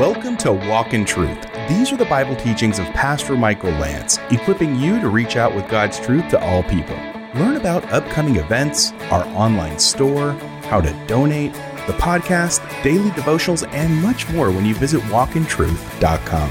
Welcome 0.00 0.38
to 0.38 0.50
Walk 0.50 0.94
in 0.94 1.04
Truth. 1.04 1.46
These 1.68 1.92
are 1.92 1.96
the 1.98 2.06
Bible 2.06 2.34
teachings 2.34 2.78
of 2.78 2.86
Pastor 2.86 3.36
Michael 3.36 3.72
Lance, 3.72 4.16
equipping 4.30 4.76
you 4.76 4.98
to 4.98 5.10
reach 5.10 5.36
out 5.36 5.54
with 5.54 5.68
God's 5.68 6.00
truth 6.00 6.26
to 6.30 6.42
all 6.42 6.62
people. 6.62 6.96
Learn 7.34 7.56
about 7.56 7.84
upcoming 7.92 8.36
events, 8.36 8.92
our 9.10 9.26
online 9.36 9.78
store, 9.78 10.32
how 10.70 10.80
to 10.80 10.90
donate, 11.06 11.52
the 11.86 11.92
podcast, 11.98 12.62
daily 12.82 13.10
devotionals, 13.10 13.70
and 13.74 13.94
much 14.02 14.26
more 14.30 14.50
when 14.50 14.64
you 14.64 14.74
visit 14.74 15.02
walkintruth.com. 15.02 16.50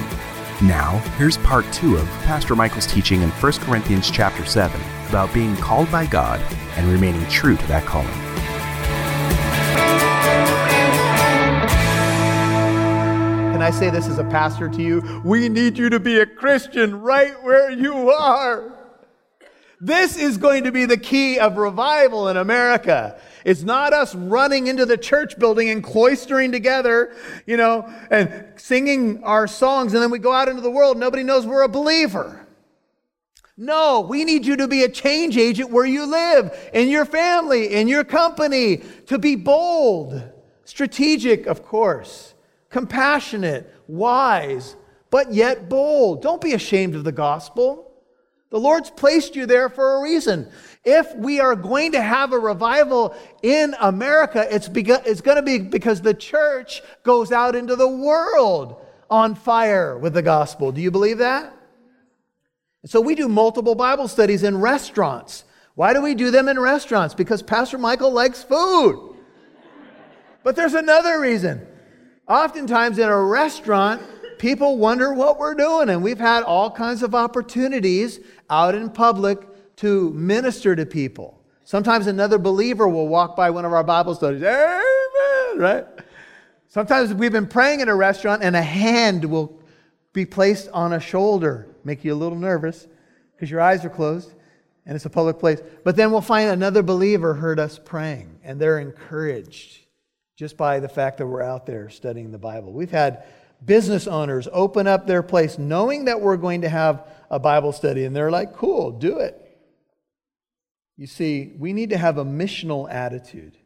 Now, 0.67 0.99
here's 1.17 1.37
part 1.37 1.65
two 1.73 1.97
of 1.97 2.07
Pastor 2.25 2.55
Michael's 2.55 2.85
teaching 2.85 3.23
in 3.23 3.29
1 3.31 3.51
Corinthians 3.53 4.11
chapter 4.11 4.45
7 4.45 4.79
about 5.07 5.33
being 5.33 5.55
called 5.55 5.91
by 5.91 6.05
God 6.05 6.39
and 6.77 6.87
remaining 6.87 7.27
true 7.29 7.57
to 7.57 7.67
that 7.67 7.87
calling. 7.87 8.28
I 13.69 13.71
say 13.71 13.91
this 13.91 14.07
as 14.07 14.17
a 14.17 14.23
pastor 14.23 14.67
to 14.67 14.81
you? 14.81 15.21
We 15.23 15.47
need 15.47 15.77
you 15.77 15.91
to 15.91 15.99
be 15.99 16.21
a 16.21 16.25
Christian 16.25 17.01
right 17.01 17.39
where 17.43 17.69
you 17.69 18.09
are. 18.09 18.75
This 19.79 20.17
is 20.17 20.39
going 20.39 20.63
to 20.63 20.71
be 20.71 20.85
the 20.85 20.97
key 20.97 21.37
of 21.37 21.55
revival 21.55 22.29
in 22.29 22.37
America. 22.37 23.21
It's 23.45 23.61
not 23.61 23.93
us 23.93 24.15
running 24.15 24.65
into 24.65 24.87
the 24.87 24.97
church 24.97 25.37
building 25.37 25.69
and 25.69 25.83
cloistering 25.83 26.51
together, 26.51 27.15
you 27.45 27.57
know, 27.57 27.87
and 28.09 28.43
singing 28.55 29.23
our 29.23 29.45
songs, 29.45 29.93
and 29.93 30.01
then 30.01 30.09
we 30.09 30.17
go 30.17 30.33
out 30.33 30.49
into 30.49 30.63
the 30.63 30.71
world. 30.71 30.97
Nobody 30.97 31.21
knows 31.21 31.45
we're 31.45 31.61
a 31.61 31.69
believer. 31.69 32.47
No, 33.55 33.99
we 33.99 34.25
need 34.25 34.47
you 34.47 34.55
to 34.55 34.67
be 34.67 34.83
a 34.83 34.89
change 34.89 35.37
agent 35.37 35.69
where 35.69 35.85
you 35.85 36.07
live, 36.07 36.71
in 36.73 36.89
your 36.89 37.05
family, 37.05 37.71
in 37.75 37.87
your 37.87 38.03
company, 38.03 38.77
to 39.05 39.19
be 39.19 39.35
bold, 39.35 40.23
strategic, 40.65 41.45
of 41.45 41.63
course 41.63 42.33
compassionate, 42.69 43.73
wise, 43.87 44.75
but 45.09 45.33
yet 45.33 45.69
bold. 45.69 46.21
Don't 46.21 46.41
be 46.41 46.53
ashamed 46.53 46.95
of 46.95 47.03
the 47.03 47.11
gospel. 47.11 47.85
The 48.51 48.59
Lord's 48.59 48.89
placed 48.89 49.35
you 49.35 49.45
there 49.45 49.69
for 49.69 49.97
a 49.97 50.01
reason. 50.01 50.49
If 50.83 51.15
we 51.15 51.39
are 51.39 51.55
going 51.55 51.91
to 51.91 52.01
have 52.01 52.33
a 52.33 52.39
revival 52.39 53.15
in 53.43 53.75
America, 53.79 54.47
it's, 54.49 54.67
begun, 54.67 55.01
it's 55.05 55.21
going 55.21 55.37
to 55.37 55.43
be 55.43 55.59
because 55.59 56.01
the 56.01 56.15
church 56.15 56.81
goes 57.03 57.31
out 57.31 57.55
into 57.55 57.75
the 57.75 57.87
world 57.87 58.81
on 59.09 59.35
fire 59.35 59.97
with 59.97 60.13
the 60.13 60.21
gospel. 60.21 60.71
Do 60.71 60.81
you 60.81 60.89
believe 60.89 61.19
that? 61.19 61.55
So 62.85 63.01
we 63.01 63.13
do 63.13 63.27
multiple 63.27 63.75
Bible 63.75 64.07
studies 64.07 64.43
in 64.43 64.59
restaurants. 64.59 65.43
Why 65.75 65.93
do 65.93 66.01
we 66.01 66.15
do 66.15 66.31
them 66.31 66.47
in 66.47 66.59
restaurants? 66.59 67.13
Because 67.13 67.43
Pastor 67.43 67.77
Michael 67.77 68.11
likes 68.11 68.41
food. 68.41 69.15
But 70.43 70.55
there's 70.55 70.73
another 70.73 71.19
reason. 71.19 71.67
Oftentimes 72.29 72.99
in 72.99 73.09
a 73.09 73.23
restaurant, 73.23 74.03
people 74.37 74.77
wonder 74.77 75.13
what 75.15 75.39
we're 75.39 75.55
doing, 75.55 75.89
and 75.89 76.03
we've 76.03 76.19
had 76.19 76.43
all 76.43 76.69
kinds 76.69 77.01
of 77.01 77.15
opportunities 77.15 78.19
out 78.51 78.75
in 78.75 78.91
public 78.91 79.39
to 79.77 80.11
minister 80.11 80.75
to 80.75 80.85
people. 80.85 81.41
Sometimes 81.63 82.05
another 82.05 82.37
believer 82.37 82.87
will 82.87 83.07
walk 83.07 83.35
by 83.35 83.49
one 83.49 83.65
of 83.65 83.73
our 83.73 83.83
Bible 83.83 84.13
studies, 84.13 84.43
Amen, 84.43 85.57
right? 85.57 85.85
Sometimes 86.67 87.15
we've 87.15 87.31
been 87.31 87.47
praying 87.47 87.79
in 87.79 87.89
a 87.89 87.95
restaurant 87.95 88.43
and 88.43 88.55
a 88.55 88.61
hand 88.61 89.25
will 89.25 89.59
be 90.13 90.23
placed 90.23 90.69
on 90.69 90.93
a 90.93 90.99
shoulder, 90.99 91.67
make 91.83 92.03
you 92.03 92.13
a 92.13 92.15
little 92.15 92.37
nervous 92.37 92.87
because 93.35 93.49
your 93.49 93.61
eyes 93.61 93.83
are 93.83 93.89
closed 93.89 94.33
and 94.85 94.95
it's 94.95 95.05
a 95.05 95.09
public 95.09 95.39
place. 95.39 95.61
But 95.83 95.95
then 95.95 96.11
we'll 96.11 96.21
find 96.21 96.51
another 96.51 96.83
believer 96.83 97.33
heard 97.33 97.59
us 97.59 97.79
praying 97.83 98.39
and 98.43 98.59
they're 98.59 98.79
encouraged 98.79 99.79
just 100.39 100.55
by 100.55 100.79
the 100.79 100.87
fact 100.87 101.17
that 101.17 101.27
we're 101.27 101.41
out 101.41 101.65
there 101.65 101.89
studying 101.89 102.31
the 102.31 102.37
Bible. 102.37 102.71
We've 102.71 102.89
had 102.89 103.25
business 103.65 104.07
owners 104.07 104.47
open 104.53 104.87
up 104.87 105.05
their 105.05 105.21
place 105.21 105.57
knowing 105.57 106.05
that 106.05 106.21
we're 106.21 106.37
going 106.37 106.61
to 106.61 106.69
have 106.69 107.05
a 107.29 107.37
Bible 107.37 107.73
study, 107.73 108.05
and 108.05 108.15
they're 108.15 108.31
like, 108.31 108.55
cool, 108.55 108.89
do 108.91 109.17
it. 109.17 109.35
You 110.95 111.07
see, 111.07 111.51
we 111.59 111.73
need 111.73 111.89
to 111.89 111.97
have 111.97 112.17
a 112.17 112.23
missional 112.23 112.89
attitude. 112.89 113.57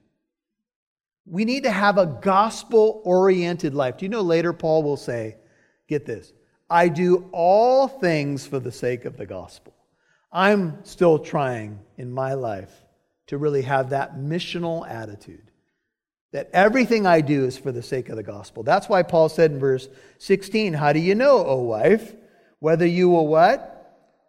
We 1.28 1.46
need 1.46 1.62
to 1.66 1.70
have 1.70 2.00
a 2.00 2.08
gospel 2.08 3.04
oriented 3.06 3.76
life. 3.76 3.98
Do 3.98 4.06
you 4.06 4.10
know 4.10 4.22
later 4.22 4.52
Paul 4.52 4.82
will 4.82 4.98
say, 4.98 5.38
get 5.88 6.08
this, 6.08 6.34
I 6.72 6.88
do 6.88 7.30
all 7.32 7.88
things 7.88 8.48
for 8.48 8.60
the 8.60 8.72
sake 8.72 9.06
of 9.06 9.16
the 9.16 9.28
gospel. 9.28 9.76
I'm 10.32 10.84
still 10.86 11.20
trying 11.20 11.82
in 12.00 12.12
my 12.12 12.34
life 12.34 12.72
to 13.28 13.38
really 13.38 13.62
have 13.62 13.92
that 13.92 14.18
missional 14.18 14.90
attitude 14.90 15.52
that 16.34 16.50
everything 16.52 17.06
I 17.06 17.22
do 17.22 17.46
is 17.46 17.58
for 17.58 17.72
the 17.72 17.84
sake 17.84 18.10
of 18.10 18.18
the 18.18 18.24
gospel. 18.24 18.64
That's 18.64 18.90
why 18.90 19.04
Paul 19.04 19.30
said 19.30 19.52
in 19.52 19.60
verse 19.60 19.88
16, 20.18 20.74
How 20.74 20.92
do 20.92 21.00
you 21.00 21.16
know, 21.16 21.46
O 21.46 21.60
wife, 21.60 22.16
whether 22.60 22.86
you 22.86 23.08
will 23.08 23.28
what? 23.28 23.70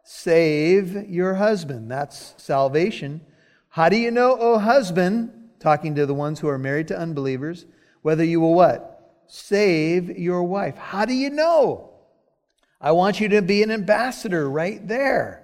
Save 0.05 1.09
your 1.09 1.35
husband. 1.35 1.91
That's 1.91 2.35
salvation. 2.37 3.23
How 3.71 3.89
do 3.89 3.97
you 3.97 4.11
know, 4.11 4.37
O 4.39 4.59
husband, 4.59 5.33
talking 5.59 5.95
to 5.95 6.05
the 6.05 6.15
ones 6.15 6.41
who 6.41 6.49
are 6.49 6.59
married 6.59 6.89
to 6.89 6.99
unbelievers, 6.99 7.65
whether 8.03 8.23
you 8.23 8.39
will 8.39 8.55
what? 8.55 9.23
Save 9.27 10.19
your 10.19 10.43
wife. 10.43 10.77
How 10.77 11.07
do 11.07 11.15
you 11.15 11.31
know? 11.31 11.91
I 12.83 12.93
want 12.93 13.19
you 13.19 13.31
to 13.31 13.41
be 13.41 13.63
an 13.63 13.71
ambassador 13.71 14.49
right 14.49 14.87
there. 14.87 15.44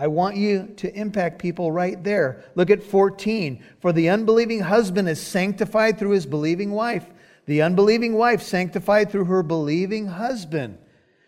I 0.00 0.06
want 0.06 0.36
you 0.36 0.72
to 0.76 0.94
impact 0.94 1.40
people 1.40 1.72
right 1.72 2.02
there. 2.04 2.44
Look 2.54 2.70
at 2.70 2.84
14. 2.84 3.64
For 3.80 3.92
the 3.92 4.10
unbelieving 4.10 4.60
husband 4.60 5.08
is 5.08 5.20
sanctified 5.20 5.98
through 5.98 6.10
his 6.10 6.24
believing 6.24 6.70
wife, 6.70 7.04
the 7.46 7.62
unbelieving 7.62 8.14
wife 8.14 8.40
sanctified 8.40 9.10
through 9.10 9.24
her 9.24 9.42
believing 9.42 10.06
husband. 10.06 10.78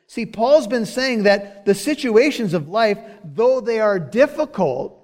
See, 0.06 0.24
Paul's 0.24 0.68
been 0.68 0.86
saying 0.86 1.24
that 1.24 1.64
the 1.64 1.74
situations 1.74 2.54
of 2.54 2.68
life, 2.68 2.98
though 3.24 3.60
they 3.60 3.80
are 3.80 3.98
difficult, 3.98 4.96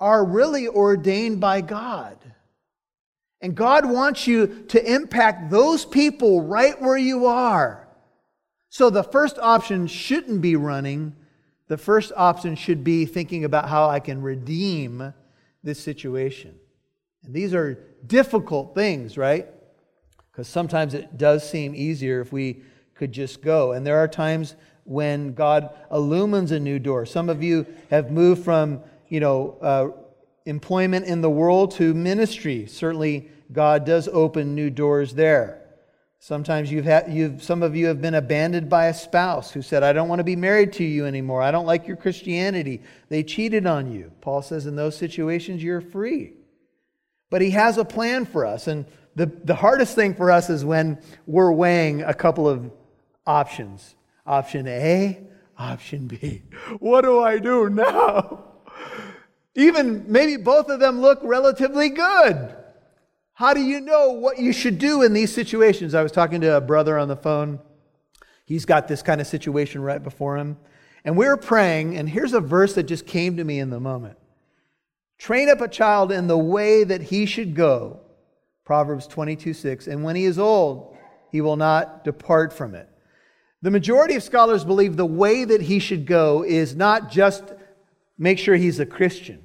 are 0.00 0.24
really 0.24 0.66
ordained 0.66 1.40
by 1.40 1.60
God. 1.60 2.18
And 3.40 3.54
God 3.54 3.88
wants 3.88 4.26
you 4.26 4.64
to 4.68 4.92
impact 4.92 5.50
those 5.52 5.84
people 5.84 6.42
right 6.42 6.80
where 6.82 6.96
you 6.96 7.26
are. 7.26 7.86
So 8.70 8.90
the 8.90 9.04
first 9.04 9.38
option 9.38 9.86
shouldn't 9.86 10.40
be 10.40 10.56
running 10.56 11.14
the 11.68 11.76
first 11.76 12.12
option 12.16 12.54
should 12.54 12.84
be 12.84 13.06
thinking 13.06 13.44
about 13.44 13.68
how 13.68 13.88
I 13.88 14.00
can 14.00 14.22
redeem 14.22 15.12
this 15.62 15.80
situation. 15.80 16.54
And 17.24 17.34
these 17.34 17.54
are 17.54 17.74
difficult 18.06 18.74
things, 18.74 19.18
right? 19.18 19.48
Because 20.30 20.48
sometimes 20.48 20.94
it 20.94 21.18
does 21.18 21.48
seem 21.48 21.74
easier 21.74 22.20
if 22.20 22.32
we 22.32 22.62
could 22.94 23.12
just 23.12 23.42
go. 23.42 23.72
And 23.72 23.86
there 23.86 23.98
are 23.98 24.08
times 24.08 24.54
when 24.84 25.34
God 25.34 25.74
illumines 25.90 26.52
a 26.52 26.60
new 26.60 26.78
door. 26.78 27.04
Some 27.04 27.28
of 27.28 27.42
you 27.42 27.66
have 27.90 28.10
moved 28.10 28.44
from, 28.44 28.80
you 29.08 29.18
know, 29.18 29.58
uh, 29.60 29.88
employment 30.44 31.06
in 31.06 31.20
the 31.20 31.30
world 31.30 31.72
to 31.72 31.92
ministry. 31.92 32.66
Certainly, 32.66 33.30
God 33.52 33.84
does 33.84 34.08
open 34.08 34.54
new 34.54 34.70
doors 34.70 35.14
there. 35.14 35.65
Sometimes 36.26 36.72
you've 36.72 36.86
had, 36.86 37.08
you've, 37.08 37.40
some 37.40 37.62
of 37.62 37.76
you 37.76 37.86
have 37.86 38.02
been 38.02 38.16
abandoned 38.16 38.68
by 38.68 38.86
a 38.86 38.94
spouse 38.94 39.52
who 39.52 39.62
said, 39.62 39.84
I 39.84 39.92
don't 39.92 40.08
want 40.08 40.18
to 40.18 40.24
be 40.24 40.34
married 40.34 40.72
to 40.72 40.82
you 40.82 41.06
anymore. 41.06 41.40
I 41.40 41.52
don't 41.52 41.66
like 41.66 41.86
your 41.86 41.96
Christianity. 41.96 42.82
They 43.08 43.22
cheated 43.22 43.64
on 43.64 43.92
you. 43.92 44.10
Paul 44.22 44.42
says, 44.42 44.66
in 44.66 44.74
those 44.74 44.96
situations, 44.96 45.62
you're 45.62 45.80
free. 45.80 46.32
But 47.30 47.42
he 47.42 47.50
has 47.50 47.78
a 47.78 47.84
plan 47.84 48.26
for 48.26 48.44
us. 48.44 48.66
And 48.66 48.86
the, 49.14 49.26
the 49.26 49.54
hardest 49.54 49.94
thing 49.94 50.16
for 50.16 50.32
us 50.32 50.50
is 50.50 50.64
when 50.64 51.00
we're 51.28 51.52
weighing 51.52 52.02
a 52.02 52.12
couple 52.12 52.48
of 52.48 52.72
options 53.24 53.94
option 54.26 54.66
A, 54.66 55.20
option 55.56 56.08
B. 56.08 56.42
What 56.80 57.02
do 57.02 57.20
I 57.20 57.38
do 57.38 57.70
now? 57.70 58.46
Even 59.54 60.06
maybe 60.10 60.38
both 60.38 60.70
of 60.70 60.80
them 60.80 61.00
look 61.00 61.20
relatively 61.22 61.88
good. 61.88 62.56
How 63.36 63.52
do 63.52 63.60
you 63.60 63.82
know 63.82 64.12
what 64.12 64.38
you 64.38 64.50
should 64.50 64.78
do 64.78 65.02
in 65.02 65.12
these 65.12 65.30
situations? 65.30 65.94
I 65.94 66.02
was 66.02 66.10
talking 66.10 66.40
to 66.40 66.56
a 66.56 66.60
brother 66.62 66.96
on 66.96 67.06
the 67.06 67.16
phone. 67.16 67.58
He's 68.46 68.64
got 68.64 68.88
this 68.88 69.02
kind 69.02 69.20
of 69.20 69.26
situation 69.26 69.82
right 69.82 70.02
before 70.02 70.38
him. 70.38 70.56
And 71.04 71.18
we 71.18 71.26
were 71.26 71.36
praying, 71.36 71.98
and 71.98 72.08
here's 72.08 72.32
a 72.32 72.40
verse 72.40 72.74
that 72.76 72.84
just 72.84 73.06
came 73.06 73.36
to 73.36 73.44
me 73.44 73.58
in 73.58 73.68
the 73.68 73.78
moment 73.78 74.16
Train 75.18 75.50
up 75.50 75.60
a 75.60 75.68
child 75.68 76.12
in 76.12 76.28
the 76.28 76.38
way 76.38 76.82
that 76.82 77.02
he 77.02 77.26
should 77.26 77.54
go. 77.54 78.00
Proverbs 78.64 79.06
22 79.06 79.52
6. 79.52 79.86
And 79.86 80.02
when 80.02 80.16
he 80.16 80.24
is 80.24 80.38
old, 80.38 80.96
he 81.30 81.42
will 81.42 81.56
not 81.56 82.04
depart 82.04 82.54
from 82.54 82.74
it. 82.74 82.88
The 83.60 83.70
majority 83.70 84.14
of 84.14 84.22
scholars 84.22 84.64
believe 84.64 84.96
the 84.96 85.04
way 85.04 85.44
that 85.44 85.60
he 85.60 85.78
should 85.78 86.06
go 86.06 86.42
is 86.42 86.74
not 86.74 87.10
just 87.10 87.44
make 88.16 88.38
sure 88.38 88.56
he's 88.56 88.80
a 88.80 88.86
Christian. 88.86 89.44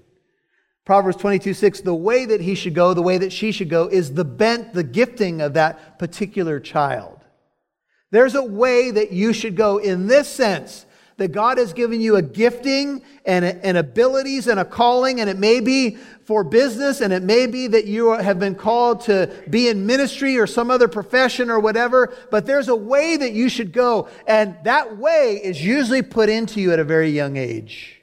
Proverbs 0.86 1.18
22 1.18 1.54
6, 1.54 1.82
the 1.82 1.94
way 1.94 2.26
that 2.26 2.42
he 2.42 2.56
should 2.56 2.74
go, 2.74 2.94
the 2.94 3.02
way 3.02 3.18
that 3.18 3.32
she 3.32 3.52
should 3.52 3.70
go, 3.70 3.88
is 3.88 4.14
the 4.14 4.26
bent, 4.26 4.74
the 4.74 4.84
gifting 4.84 5.42
of 5.42 5.54
that 5.54 6.00
particular 6.00 6.60
child. 6.60 7.20
There's 8.10 8.36
a 8.36 8.44
way 8.44 8.92
that 8.92 9.12
you 9.12 9.32
should 9.32 9.56
go 9.56 9.78
in 9.78 10.08
this 10.08 10.28
sense 10.28 10.86
that 11.18 11.32
God 11.32 11.60
has 11.60 11.72
given 11.72 12.02
you 12.02 12.16
a 12.16 12.22
gifting 12.22 13.04
and, 13.26 13.46
and 13.46 13.78
abilities 13.78 14.48
and 14.48 14.60
a 14.60 14.66
calling, 14.66 15.22
and 15.22 15.30
it 15.30 15.38
may 15.38 15.60
be 15.60 15.98
for 16.26 16.44
business, 16.44 17.00
and 17.00 17.14
it 17.14 17.22
may 17.22 17.46
be 17.46 17.68
that 17.68 17.86
you 17.86 18.14
have 18.14 18.40
been 18.40 18.56
called 18.56 19.02
to 19.02 19.32
be 19.48 19.68
in 19.68 19.86
ministry 19.86 20.40
or 20.40 20.48
some 20.48 20.72
other 20.72 20.88
profession 20.88 21.52
or 21.52 21.60
whatever, 21.60 22.12
but 22.32 22.48
there's 22.48 22.70
a 22.70 22.76
way 22.76 23.18
that 23.18 23.34
you 23.34 23.50
should 23.50 23.72
go, 23.72 24.10
and 24.26 24.58
that 24.64 24.98
way 24.98 25.40
is 25.44 25.64
usually 25.64 26.02
put 26.02 26.28
into 26.28 26.60
you 26.60 26.74
at 26.74 26.80
a 26.80 26.84
very 26.84 27.12
young 27.12 27.38
age. 27.38 28.01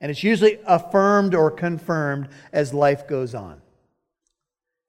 And 0.00 0.10
it's 0.10 0.22
usually 0.22 0.58
affirmed 0.66 1.34
or 1.34 1.50
confirmed 1.50 2.28
as 2.52 2.72
life 2.72 3.08
goes 3.08 3.34
on. 3.34 3.60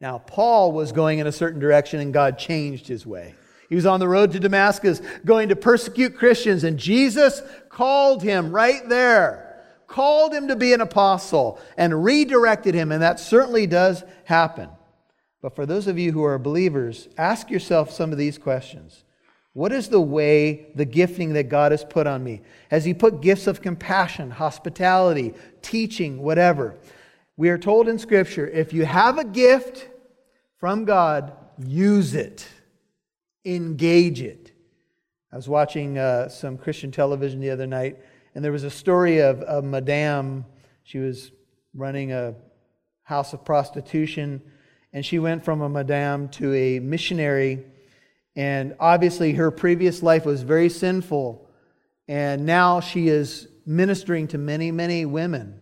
Now, 0.02 0.20
Paul 0.20 0.72
was 0.72 0.92
going 0.92 1.20
in 1.20 1.28
a 1.28 1.32
certain 1.32 1.60
direction, 1.60 2.00
and 2.00 2.14
God 2.14 2.38
changed 2.38 2.88
his 2.88 3.06
way. 3.06 3.36
He 3.68 3.76
was 3.76 3.86
on 3.86 4.00
the 4.00 4.08
road 4.08 4.32
to 4.32 4.40
Damascus 4.40 5.02
going 5.26 5.50
to 5.50 5.56
persecute 5.56 6.18
Christians, 6.18 6.64
and 6.64 6.78
Jesus 6.78 7.42
called 7.70 8.24
him 8.24 8.52
right 8.52 8.88
there, 8.88 9.64
called 9.88 10.34
him 10.34 10.48
to 10.48 10.56
be 10.56 10.74
an 10.74 10.82
apostle, 10.82 11.60
and 11.78 12.04
redirected 12.04 12.74
him, 12.74 12.92
and 12.92 13.02
that 13.02 13.20
certainly 13.20 13.68
does 13.68 14.04
happen. 14.24 14.70
But 15.42 15.56
for 15.56 15.66
those 15.66 15.88
of 15.88 16.00
you 16.00 16.12
who 16.12 16.24
are 16.24 16.38
believers, 16.40 17.08
ask 17.18 17.50
yourself 17.50 17.92
some 17.92 18.12
of 18.12 18.18
these 18.18 18.38
questions. 18.38 19.04
What 19.54 19.72
is 19.72 19.90
the 19.90 20.02
way, 20.02 20.68
the 20.76 20.86
gifting 20.86 21.34
that 21.34 21.50
God 21.50 21.72
has 21.72 21.84
put 21.84 22.08
on 22.08 22.24
me? 22.24 22.42
Has 22.70 22.86
He 22.86 22.94
put 22.94 23.22
gifts 23.22 23.48
of 23.48 23.62
compassion, 23.62 24.32
hospitality, 24.32 25.34
teaching, 25.62 26.22
whatever? 26.22 26.78
We 27.36 27.50
are 27.50 27.58
told 27.58 27.88
in 27.88 28.00
Scripture 28.00 28.48
if 28.48 28.74
you 28.74 28.86
have 28.86 29.18
a 29.18 29.26
gift 29.26 29.90
from 30.58 30.86
God, 30.86 31.34
use 31.58 32.14
it 32.14 32.48
engage 33.46 34.22
it. 34.22 34.52
I 35.32 35.36
was 35.36 35.48
watching 35.48 35.98
uh, 35.98 36.30
some 36.30 36.58
Christian 36.58 36.92
television 36.92 37.40
the 37.40 37.52
other 37.52 37.68
night, 37.68 37.98
and 38.36 38.44
there 38.44 38.52
was 38.52 38.64
a 38.64 38.70
story 38.70 39.20
of 39.20 39.42
a 39.42 39.62
madame. 39.62 40.46
She 40.84 40.98
was 40.98 41.32
running 41.74 42.12
a 42.12 42.36
house 43.04 43.34
of 43.34 43.46
prostitution, 43.46 44.42
and 44.92 45.06
she 45.06 45.20
went 45.20 45.44
from 45.46 45.62
a 45.62 45.70
madame 45.70 46.30
to 46.30 46.54
a 46.54 46.80
missionary. 46.80 47.64
And 48.36 48.76
obviously, 48.80 49.34
her 49.34 49.52
previous 49.52 50.02
life 50.04 50.26
was 50.26 50.44
very 50.44 50.70
sinful, 50.70 51.48
and 52.08 52.46
now 52.46 52.80
she 52.80 53.08
is 53.08 53.48
ministering 53.66 54.28
to 54.30 54.38
many, 54.38 54.72
many 54.72 55.06
women 55.06 55.60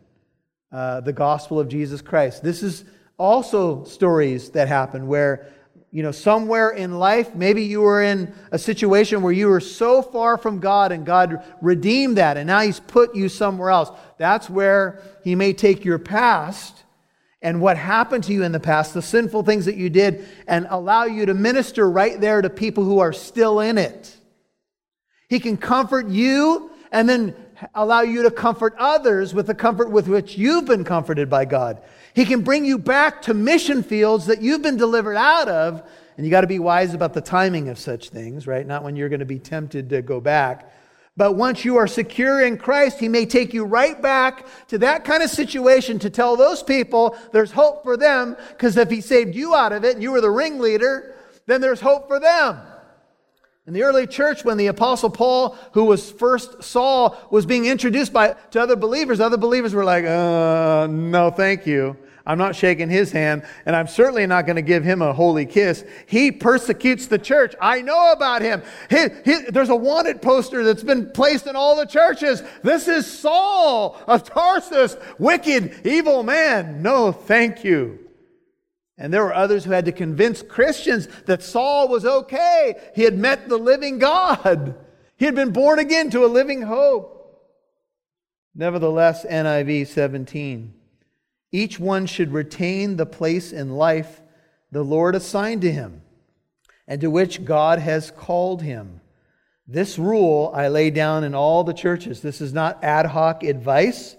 uh, 0.71 1.01
the 1.01 1.13
gospel 1.13 1.59
of 1.59 1.69
Jesus 1.69 2.01
Christ. 2.01 2.43
This 2.43 2.61
is 2.61 2.85
also 3.17 3.83
stories 3.85 4.51
that 4.51 4.67
happen 4.67 5.07
where 5.07 5.51
you 5.89 6.03
know, 6.03 6.11
somewhere 6.11 6.71
in 6.71 6.99
life, 6.99 7.33
maybe 7.33 7.63
you 7.63 7.81
were 7.81 8.03
in 8.03 8.33
a 8.51 8.59
situation 8.59 9.21
where 9.21 9.31
you 9.31 9.47
were 9.47 9.61
so 9.61 10.01
far 10.01 10.37
from 10.37 10.59
God 10.59 10.91
and 10.91 11.05
God 11.05 11.43
redeemed 11.61 12.17
that 12.17 12.37
and 12.37 12.47
now 12.47 12.59
He's 12.59 12.79
put 12.79 13.15
you 13.15 13.29
somewhere 13.29 13.69
else. 13.69 13.89
That's 14.17 14.49
where 14.49 15.01
He 15.23 15.35
may 15.35 15.53
take 15.53 15.85
your 15.85 15.97
past 15.97 16.83
and 17.47 17.61
what 17.61 17.77
happened 17.77 18.25
to 18.25 18.33
you 18.33 18.43
in 18.43 18.51
the 18.51 18.59
past, 18.59 18.93
the 18.93 19.01
sinful 19.01 19.41
things 19.43 19.63
that 19.63 19.77
you 19.77 19.89
did, 19.89 20.27
and 20.49 20.67
allow 20.69 21.05
you 21.05 21.25
to 21.27 21.33
minister 21.33 21.89
right 21.89 22.19
there 22.19 22.41
to 22.41 22.49
people 22.49 22.83
who 22.83 22.99
are 22.99 23.13
still 23.13 23.61
in 23.61 23.77
it. 23.77 24.13
He 25.29 25.39
can 25.39 25.55
comfort 25.55 26.09
you 26.09 26.71
and 26.91 27.07
then 27.07 27.33
allow 27.73 28.01
you 28.01 28.23
to 28.23 28.31
comfort 28.31 28.75
others 28.77 29.33
with 29.33 29.47
the 29.47 29.55
comfort 29.55 29.89
with 29.89 30.09
which 30.09 30.37
you've 30.37 30.65
been 30.65 30.83
comforted 30.83 31.29
by 31.29 31.45
God. 31.45 31.81
He 32.13 32.25
can 32.25 32.41
bring 32.41 32.65
you 32.65 32.77
back 32.77 33.21
to 33.21 33.33
mission 33.33 33.81
fields 33.81 34.25
that 34.25 34.41
you've 34.41 34.61
been 34.61 34.75
delivered 34.75 35.15
out 35.15 35.47
of. 35.47 35.89
And 36.17 36.25
you 36.25 36.29
got 36.29 36.41
to 36.41 36.47
be 36.47 36.59
wise 36.59 36.93
about 36.93 37.13
the 37.13 37.21
timing 37.21 37.69
of 37.69 37.79
such 37.79 38.09
things, 38.09 38.45
right? 38.45 38.67
Not 38.67 38.83
when 38.83 38.97
you're 38.97 39.07
going 39.07 39.21
to 39.21 39.25
be 39.25 39.39
tempted 39.39 39.91
to 39.91 40.01
go 40.01 40.19
back. 40.19 40.69
But 41.17 41.33
once 41.33 41.65
you 41.65 41.77
are 41.77 41.87
secure 41.87 42.41
in 42.41 42.57
Christ, 42.57 42.99
He 42.99 43.09
may 43.09 43.25
take 43.25 43.53
you 43.53 43.65
right 43.65 43.99
back 43.99 44.45
to 44.67 44.77
that 44.77 45.03
kind 45.03 45.23
of 45.23 45.31
situation 45.31 45.97
to 45.99 46.11
tell 46.11 46.37
those 46.37 46.61
people 46.61 47.17
there's 47.33 47.51
hope 47.51 47.83
for 47.83 47.97
them. 47.97 48.37
Because 48.49 48.77
if 48.77 48.91
He 48.91 49.01
saved 49.01 49.35
you 49.35 49.55
out 49.55 49.73
of 49.73 49.83
it 49.83 49.95
and 49.95 50.03
you 50.03 50.11
were 50.11 50.21
the 50.21 50.29
ringleader, 50.29 51.15
then 51.47 51.59
there's 51.59 51.81
hope 51.81 52.07
for 52.07 52.19
them. 52.19 52.59
In 53.65 53.73
the 53.73 53.83
early 53.83 54.07
church, 54.07 54.45
when 54.45 54.57
the 54.57 54.67
apostle 54.67 55.09
Paul, 55.09 55.57
who 55.73 55.85
was 55.85 56.09
first 56.09 56.63
Saul, 56.63 57.17
was 57.31 57.45
being 57.45 57.65
introduced 57.65 58.13
by, 58.13 58.35
to 58.51 58.61
other 58.61 58.77
believers, 58.77 59.19
other 59.19 59.35
believers 59.35 59.73
were 59.73 59.83
like, 59.83 60.05
uh, 60.05 60.87
no, 60.89 61.31
thank 61.31 61.65
you. 61.67 61.97
I'm 62.27 62.37
not 62.37 62.57
shaking 62.57 62.89
his 62.89 63.13
hand, 63.13 63.43
and 63.65 63.73
I'm 63.73 63.87
certainly 63.87 64.27
not 64.27 64.45
going 64.45 64.57
to 64.57 64.61
give 64.61 64.83
him 64.83 65.01
a 65.01 65.13
holy 65.13 65.45
kiss. 65.45 65.85
He 66.07 66.29
persecutes 66.29 67.07
the 67.07 67.17
church. 67.17 67.55
I 67.61 67.81
know 67.81 68.11
about 68.11 68.41
him. 68.41 68.63
He, 68.89 69.05
he, 69.23 69.43
there's 69.49 69.69
a 69.69 69.75
wanted 69.75 70.21
poster 70.21 70.65
that's 70.65 70.83
been 70.83 71.09
placed 71.11 71.47
in 71.47 71.55
all 71.55 71.77
the 71.77 71.85
churches. 71.85 72.43
This 72.63 72.89
is 72.89 73.07
Saul 73.07 73.97
of 74.07 74.25
Tarsus, 74.25 74.97
wicked, 75.17 75.87
evil 75.87 76.21
man. 76.21 76.81
No, 76.81 77.13
thank 77.13 77.63
you. 77.63 77.97
And 78.97 79.13
there 79.13 79.23
were 79.23 79.33
others 79.33 79.63
who 79.63 79.71
had 79.71 79.85
to 79.85 79.93
convince 79.93 80.41
Christians 80.41 81.07
that 81.27 81.41
Saul 81.41 81.87
was 81.87 82.03
okay. 82.03 82.75
He 82.93 83.03
had 83.03 83.17
met 83.17 83.47
the 83.47 83.57
living 83.57 83.99
God. 83.99 84.75
He 85.15 85.23
had 85.23 85.35
been 85.35 85.51
born 85.51 85.79
again 85.79 86.09
to 86.09 86.25
a 86.25 86.27
living 86.27 86.63
hope. 86.63 87.13
Nevertheless, 88.53 89.25
NIV 89.25 89.87
17. 89.87 90.73
Each 91.51 91.79
one 91.79 92.05
should 92.05 92.31
retain 92.33 92.97
the 92.97 93.05
place 93.05 93.51
in 93.51 93.75
life 93.75 94.21
the 94.71 94.83
Lord 94.83 95.15
assigned 95.15 95.61
to 95.61 95.71
him 95.71 96.01
and 96.87 97.01
to 97.01 97.09
which 97.09 97.45
God 97.45 97.79
has 97.79 98.11
called 98.11 98.61
him. 98.61 99.01
This 99.67 99.99
rule 99.99 100.51
I 100.53 100.67
lay 100.69 100.89
down 100.89 101.23
in 101.23 101.33
all 101.35 101.63
the 101.63 101.73
churches. 101.73 102.21
This 102.21 102.41
is 102.41 102.53
not 102.53 102.83
ad 102.83 103.05
hoc 103.07 103.43
advice. 103.43 104.15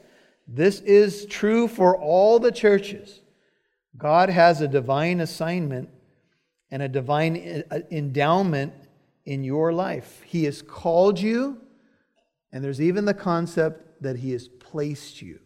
This 0.47 0.81
is 0.81 1.27
true 1.27 1.69
for 1.69 1.97
all 1.97 2.39
the 2.39 2.53
churches. 2.53 3.21
God 3.97 4.31
has 4.31 4.61
a 4.61 4.69
divine 4.69 5.21
assignment 5.21 5.89
and 6.71 6.83
a 6.83 6.89
divine 6.89 7.65
uh, 7.71 7.81
endowment 7.91 8.73
in 9.25 9.43
your 9.43 9.73
life. 9.73 10.23
He 10.25 10.45
has 10.45 10.63
called 10.63 11.19
you, 11.19 11.59
and 12.53 12.63
there's 12.63 12.81
even 12.81 13.05
the 13.05 13.15
concept 13.15 14.03
that 14.03 14.17
He 14.17 14.33
has 14.33 14.49
placed 14.49 15.21
you. 15.21 15.41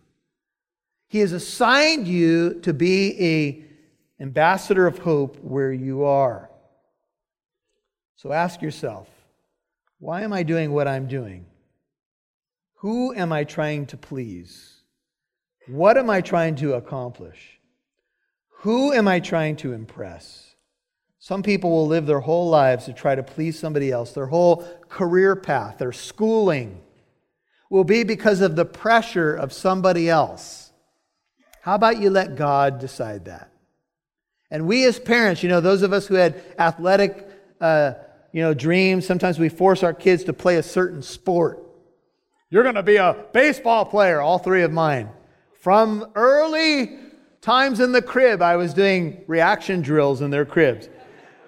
He 1.13 1.19
has 1.19 1.33
assigned 1.33 2.09
you 2.09 2.55
to 2.63 2.73
be 2.73 3.21
a 3.21 3.65
ambassador 4.19 4.87
of 4.87 5.01
hope 5.01 5.37
where 5.43 5.71
you 5.71 6.05
are. 6.05 6.49
So 8.17 8.33
ask 8.33 8.63
yourself, 8.63 9.11
why 9.99 10.23
am 10.23 10.33
I 10.33 10.43
doing 10.43 10.73
what 10.73 10.89
I'm 10.89 11.09
doing? 11.09 11.45
Who 12.77 13.13
am 13.13 13.31
I 13.31 13.45
trying 13.45 13.85
to 13.89 13.99
please? 13.99 14.85
What 15.69 15.99
am 15.99 16.09
I 16.09 16.23
trying 16.23 16.57
to 16.57 16.73
accomplish? 16.73 17.61
Who 18.61 18.95
am 18.95 19.07
I 19.07 19.21
trying 19.21 19.57
to 19.57 19.75
impress? 19.75 20.55
Some 21.19 21.43
people 21.43 21.73
will 21.73 21.89
live 21.89 22.07
their 22.07 22.21
whole 22.21 22.49
lives 22.49 22.87
to 22.87 22.95
try 22.95 23.15
to 23.15 23.23
please 23.23 23.59
somebody 23.59 23.91
else. 23.91 24.13
Their 24.13 24.29
whole 24.29 24.67
career 24.89 25.37
path, 25.37 25.77
their 25.77 25.93
schooling 25.93 26.81
will 27.69 27.85
be 27.85 28.03
because 28.03 28.41
of 28.41 28.57
the 28.57 28.65
pressure 28.65 29.35
of 29.35 29.53
somebody 29.53 30.09
else. 30.09 30.62
How 31.63 31.77
about 31.77 32.01
you 32.01 32.11
let 32.11 32.35
God 32.35 32.81
decide 32.81 33.27
that? 33.27 33.49
And 34.51 34.67
we 34.67 34.85
as 34.85 34.99
parents, 34.99 35.45
you 35.45 35.49
know, 35.49 35.61
those 35.61 35.83
of 35.83 35.93
us 35.93 36.09
who 36.09 36.15
had 36.15 36.43
athletic, 36.59 37.25
uh, 37.61 37.93
you 38.33 38.43
know, 38.43 38.53
dreams, 38.53 39.07
sometimes 39.07 39.39
we 39.39 39.49
force 39.49 39.85
our 39.85 39.95
kids 39.95 40.25
to 40.25 40.33
play 40.33 40.57
a 40.57 40.63
certain 40.65 41.03
sport. 41.03 41.63
You're 42.51 42.65
going 42.65 42.75
to 42.75 42.83
be 42.83 42.97
a 42.97 43.17
baseball 43.33 43.85
player, 43.85 44.21
all 44.21 44.39
three 44.39 44.63
of 44.63 44.73
mine. 44.73 45.09
From 45.61 46.11
early 46.17 46.99
times 47.41 47.79
in 47.79 47.93
the 47.93 48.03
crib, 48.03 48.43
I 48.43 48.57
was 48.57 48.75
doing 48.75 49.23
reaction 49.29 49.83
drills 49.83 50.21
in 50.21 50.31
their 50.31 50.45
cribs. 50.45 50.89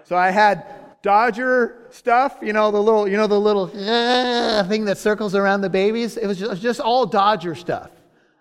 So 0.04 0.16
I 0.16 0.30
had 0.30 0.64
Dodger 1.02 1.88
stuff, 1.90 2.38
you 2.40 2.52
know, 2.52 2.70
the 2.70 2.80
little, 2.80 3.08
you 3.08 3.16
know, 3.16 3.26
the 3.26 3.40
little 3.40 3.64
uh, 3.64 4.62
thing 4.68 4.84
that 4.84 4.96
circles 4.96 5.34
around 5.34 5.62
the 5.62 5.70
babies. 5.70 6.16
It 6.16 6.28
was 6.28 6.38
just, 6.38 6.48
it 6.48 6.50
was 6.52 6.60
just 6.60 6.78
all 6.78 7.04
Dodger 7.04 7.56
stuff 7.56 7.90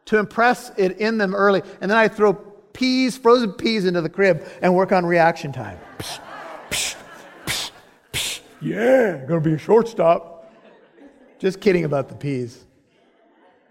to 0.05 0.17
impress 0.17 0.71
it 0.77 0.97
in 0.97 1.17
them 1.17 1.33
early. 1.33 1.61
And 1.81 1.89
then 1.89 1.97
I 1.97 2.07
throw 2.07 2.33
peas, 2.33 3.17
frozen 3.17 3.53
peas 3.53 3.85
into 3.85 4.01
the 4.01 4.09
crib 4.09 4.47
and 4.61 4.75
work 4.75 4.91
on 4.91 5.05
reaction 5.05 5.51
time. 5.51 5.79
yeah, 8.61 9.23
gonna 9.25 9.41
be 9.41 9.53
a 9.53 9.57
shortstop. 9.57 10.51
Just 11.39 11.59
kidding 11.59 11.85
about 11.85 12.09
the 12.09 12.15
peas. 12.15 12.65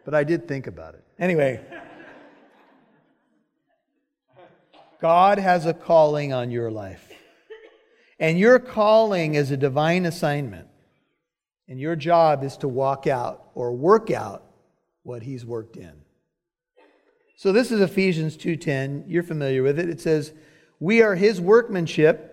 But 0.05 0.15
I 0.15 0.25
did 0.25 0.49
think 0.49 0.67
about 0.67 0.95
it. 0.95 1.05
Anyway, 1.19 1.61
God 5.01 5.39
has 5.39 5.67
a 5.67 5.75
calling 5.75 6.33
on 6.33 6.51
your 6.51 6.71
life. 6.71 7.12
And 8.19 8.39
your 8.39 8.59
calling 8.59 9.35
is 9.35 9.51
a 9.51 9.57
divine 9.57 10.07
assignment. 10.07 10.69
And 11.69 11.81
your 11.81 11.97
job 11.97 12.45
is 12.45 12.57
to 12.59 12.69
walk 12.69 13.07
out 13.07 13.49
or 13.55 13.73
work 13.73 14.11
out 14.11 14.45
what 15.03 15.23
He's 15.23 15.45
worked 15.45 15.77
in. 15.77 16.01
So 17.43 17.51
this 17.51 17.73
is 17.73 17.81
Ephesians 17.81 18.37
2:10. 18.37 19.03
You're 19.09 19.25
familiar 19.25 19.65
with 19.65 19.81
it. 19.81 19.89
It 19.89 20.01
says, 20.01 20.33
"We 20.79 21.03
are 21.03 21.17
his 21.17 21.41
workmanship, 21.41 22.29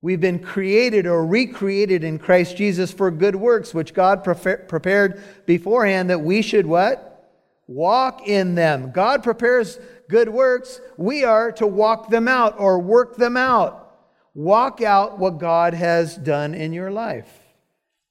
We've 0.00 0.20
been 0.20 0.38
created 0.38 1.06
or 1.06 1.26
recreated 1.26 2.04
in 2.04 2.18
Christ 2.20 2.56
Jesus 2.56 2.92
for 2.92 3.10
good 3.10 3.34
works, 3.34 3.74
which 3.74 3.92
God 3.92 4.22
prepared 4.22 5.20
beforehand 5.46 6.10
that 6.10 6.20
we 6.20 6.42
should 6.42 6.66
what? 6.66 7.28
Walk 7.66 8.28
in 8.28 8.54
them. 8.54 8.92
God 8.94 9.22
prepares 9.22 9.80
good 10.08 10.28
works. 10.28 10.80
We 10.96 11.24
are 11.24 11.50
to 11.52 11.66
walk 11.66 12.08
them 12.08 12.28
out 12.28 12.54
or 12.58 12.78
work 12.78 13.16
them 13.16 13.36
out. 13.36 13.98
Walk 14.32 14.80
out 14.80 15.18
what 15.18 15.38
God 15.38 15.74
has 15.74 16.16
done 16.16 16.54
in 16.54 16.72
your 16.72 16.92
life, 16.92 17.40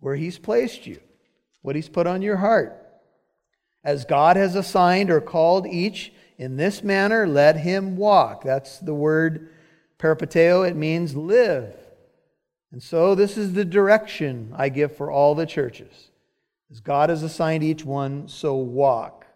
where 0.02 0.16
He's 0.16 0.38
placed 0.38 0.86
you, 0.86 1.00
what 1.62 1.76
He's 1.76 1.88
put 1.88 2.08
on 2.08 2.22
your 2.22 2.38
heart. 2.38 2.85
As 3.86 4.04
God 4.04 4.36
has 4.36 4.56
assigned 4.56 5.12
or 5.12 5.22
called 5.22 5.68
each 5.68 6.12
in 6.40 6.58
this 6.58 6.84
manner, 6.84 7.28
let 7.28 7.56
him 7.56 7.96
walk. 7.96 8.44
That's 8.44 8.80
the 8.80 8.96
word 8.96 9.50
peripateo. 10.00 10.68
It 10.68 10.76
means 10.76 11.16
live. 11.16 11.74
And 12.72 12.82
so 12.82 13.14
this 13.16 13.38
is 13.38 13.54
the 13.54 13.64
direction 13.64 14.52
I 14.58 14.70
give 14.70 14.98
for 14.98 15.12
all 15.12 15.36
the 15.36 15.46
churches. 15.46 16.10
As 16.72 16.80
God 16.80 17.10
has 17.10 17.22
assigned 17.22 17.64
each 17.64 17.86
one, 17.86 18.28
so 18.28 18.56
walk. 18.56 19.28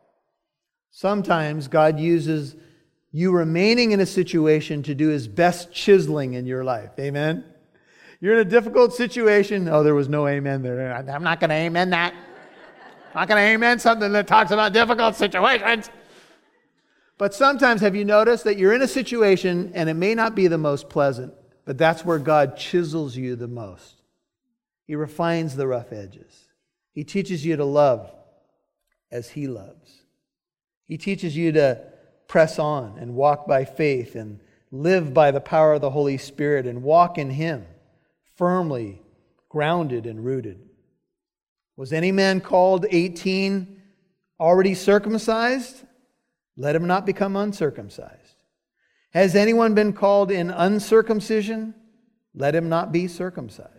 Sometimes 0.90 1.68
God 1.68 2.00
uses 2.00 2.56
you 3.12 3.32
remaining 3.32 3.92
in 3.92 4.00
a 4.00 4.06
situation 4.06 4.82
to 4.84 4.96
do 4.96 5.10
his 5.10 5.28
best 5.28 5.72
chiseling 5.72 6.34
in 6.34 6.48
your 6.48 6.64
life. 6.64 6.92
Amen? 7.00 7.46
You're 8.20 8.34
in 8.34 8.48
a 8.48 8.50
difficult 8.50 8.94
situation. 8.94 9.70
Oh, 9.70 9.84
there 9.84 9.96
was 9.96 10.10
no 10.10 10.28
amen 10.28 10.64
there. 10.64 10.92
I'm 10.92 11.24
not 11.24 11.40
going 11.40 11.52
to 11.52 11.56
amen 11.56 11.92
that. 11.92 12.14
Not 13.16 13.28
going 13.28 13.42
to 13.42 13.54
amen 13.54 13.80
something 13.80 14.12
that 14.12 14.28
talks 14.28 14.52
about 14.52 14.74
difficult 14.74 15.16
situations. 15.16 15.90
But 17.18 17.34
sometimes, 17.34 17.82
have 17.82 17.96
you 17.96 18.06
noticed 18.06 18.46
that 18.46 18.58
you're 18.58 18.74
in 18.74 18.82
a 18.82 18.88
situation 18.88 19.72
and 19.76 19.90
it 19.90 19.96
may 19.96 20.16
not 20.16 20.36
be 20.36 20.48
the 20.48 20.58
most 20.58 20.90
pleasant? 20.90 21.34
But 21.66 21.78
that's 21.78 22.06
where 22.06 22.20
God 22.20 22.56
chisels 22.56 23.16
you 23.16 23.36
the 23.36 23.48
most. 23.48 24.02
He 24.86 24.96
refines 24.96 25.56
the 25.56 25.68
rough 25.68 25.92
edges. 25.92 26.48
He 26.94 27.04
teaches 27.04 27.46
you 27.46 27.58
to 27.58 27.66
love 27.66 28.12
as 29.12 29.30
He 29.30 29.48
loves. 29.48 30.04
He 30.88 30.98
teaches 30.98 31.36
you 31.36 31.52
to 31.52 31.82
press 32.28 32.58
on 32.58 32.98
and 33.00 33.16
walk 33.16 33.48
by 33.48 33.66
faith 33.66 34.16
and 34.16 34.40
live 34.72 35.14
by 35.14 35.32
the 35.32 35.42
power 35.42 35.74
of 35.74 35.82
the 35.82 35.90
Holy 35.90 36.18
Spirit 36.18 36.66
and 36.66 36.84
walk 36.84 37.18
in 37.18 37.32
Him 37.32 37.66
firmly 38.36 39.02
grounded 39.50 40.06
and 40.06 40.24
rooted. 40.24 40.69
Was 41.80 41.94
any 41.94 42.12
man 42.12 42.42
called 42.42 42.86
18 42.90 43.82
already 44.38 44.74
circumcised? 44.74 45.86
Let 46.58 46.76
him 46.76 46.88
not 46.88 47.06
become 47.06 47.38
uncircumcised. 47.38 48.36
Has 49.12 49.34
anyone 49.34 49.76
been 49.76 49.94
called 49.94 50.30
in 50.30 50.50
uncircumcision? 50.50 51.74
Let 52.36 52.54
him 52.54 52.68
not 52.68 52.92
be 52.92 53.08
circumcised. 53.08 53.70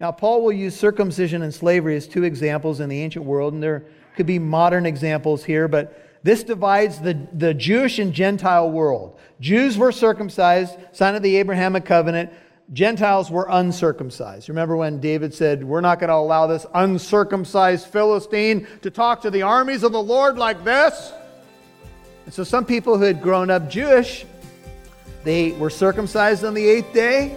Now, 0.00 0.10
Paul 0.10 0.42
will 0.42 0.50
use 0.50 0.74
circumcision 0.74 1.42
and 1.42 1.54
slavery 1.54 1.94
as 1.94 2.08
two 2.08 2.24
examples 2.24 2.80
in 2.80 2.88
the 2.88 3.00
ancient 3.00 3.24
world, 3.24 3.54
and 3.54 3.62
there 3.62 3.86
could 4.16 4.26
be 4.26 4.40
modern 4.40 4.84
examples 4.84 5.44
here, 5.44 5.68
but 5.68 6.20
this 6.24 6.42
divides 6.42 6.98
the, 6.98 7.28
the 7.32 7.54
Jewish 7.54 8.00
and 8.00 8.12
Gentile 8.12 8.72
world. 8.72 9.20
Jews 9.38 9.78
were 9.78 9.92
circumcised, 9.92 10.76
sign 10.90 11.14
of 11.14 11.22
the 11.22 11.36
Abrahamic 11.36 11.84
covenant. 11.84 12.32
Gentiles 12.72 13.30
were 13.30 13.46
uncircumcised. 13.48 14.48
Remember 14.50 14.76
when 14.76 15.00
David 15.00 15.32
said, 15.32 15.64
We're 15.64 15.80
not 15.80 15.98
going 16.00 16.08
to 16.08 16.14
allow 16.14 16.46
this 16.46 16.66
uncircumcised 16.74 17.86
Philistine 17.86 18.66
to 18.82 18.90
talk 18.90 19.22
to 19.22 19.30
the 19.30 19.42
armies 19.42 19.82
of 19.82 19.92
the 19.92 20.02
Lord 20.02 20.36
like 20.36 20.64
this? 20.64 21.12
And 22.26 22.34
so 22.34 22.44
some 22.44 22.66
people 22.66 22.98
who 22.98 23.04
had 23.04 23.22
grown 23.22 23.48
up 23.48 23.70
Jewish, 23.70 24.26
they 25.24 25.52
were 25.52 25.70
circumcised 25.70 26.44
on 26.44 26.52
the 26.52 26.66
eighth 26.66 26.92
day. 26.92 27.36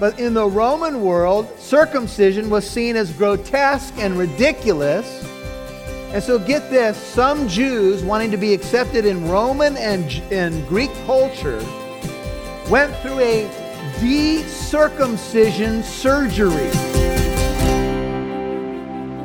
But 0.00 0.18
in 0.18 0.32
the 0.32 0.46
Roman 0.46 1.02
world, 1.02 1.46
circumcision 1.58 2.48
was 2.48 2.68
seen 2.68 2.96
as 2.96 3.12
grotesque 3.12 3.94
and 3.98 4.16
ridiculous. 4.16 5.26
And 6.12 6.22
so 6.22 6.38
get 6.38 6.70
this 6.70 6.96
some 6.96 7.48
Jews 7.48 8.02
wanting 8.02 8.30
to 8.30 8.38
be 8.38 8.54
accepted 8.54 9.04
in 9.04 9.28
Roman 9.28 9.76
and, 9.76 10.10
and 10.32 10.66
Greek 10.68 10.90
culture 11.04 11.62
went 12.70 12.96
through 12.96 13.18
a 13.18 13.57
de-circumcision 14.00 15.82
surgery. 15.82 16.70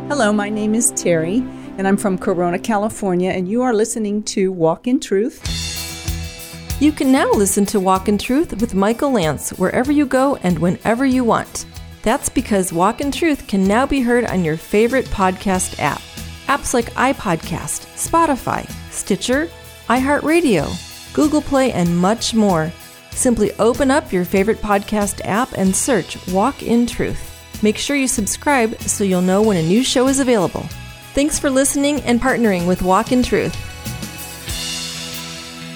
Hello, 0.07 0.33
my 0.33 0.49
name 0.49 0.73
is 0.73 0.91
Terry 0.95 1.43
and 1.77 1.87
I'm 1.87 1.97
from 1.97 2.17
Corona, 2.17 2.57
California, 2.57 3.29
and 3.31 3.47
you 3.47 3.61
are 3.61 3.73
listening 3.73 4.23
to 4.23 4.51
Walk 4.51 4.87
in 4.87 4.99
Truth. 4.99 6.81
You 6.81 6.91
can 6.91 7.11
now 7.11 7.31
listen 7.31 7.65
to 7.67 7.79
Walk 7.79 8.09
in 8.09 8.17
Truth 8.17 8.59
with 8.61 8.73
Michael 8.73 9.11
Lance 9.11 9.51
wherever 9.51 9.91
you 9.91 10.07
go 10.07 10.37
and 10.37 10.57
whenever 10.57 11.05
you 11.05 11.23
want. 11.23 11.65
That's 12.01 12.29
because 12.29 12.73
Walk 12.73 12.99
in 12.99 13.11
Truth 13.11 13.47
can 13.47 13.67
now 13.67 13.85
be 13.85 14.01
heard 14.01 14.25
on 14.25 14.43
your 14.43 14.57
favorite 14.57 15.05
podcast 15.05 15.79
app. 15.79 16.01
Apps 16.47 16.73
like 16.73 16.93
iPodcast, 16.93 17.85
Spotify, 17.95 18.69
Stitcher, 18.91 19.49
iHeartRadio, 19.87 21.13
Google 21.13 21.41
Play, 21.41 21.71
and 21.71 21.95
much 21.97 22.33
more. 22.33 22.71
Simply 23.15 23.51
open 23.59 23.91
up 23.91 24.11
your 24.11 24.25
favorite 24.25 24.57
podcast 24.57 25.21
app 25.23 25.53
and 25.53 25.75
search 25.75 26.17
Walk 26.27 26.63
in 26.63 26.85
Truth. 26.85 27.61
Make 27.63 27.77
sure 27.77 27.95
you 27.95 28.07
subscribe 28.07 28.79
so 28.81 29.03
you'll 29.03 29.21
know 29.21 29.41
when 29.41 29.57
a 29.57 29.63
new 29.63 29.83
show 29.83 30.07
is 30.07 30.19
available. 30.19 30.67
Thanks 31.13 31.39
for 31.39 31.49
listening 31.49 32.01
and 32.01 32.19
partnering 32.19 32.67
with 32.67 32.81
Walk 32.81 33.11
in 33.11 33.23
Truth. 33.23 33.55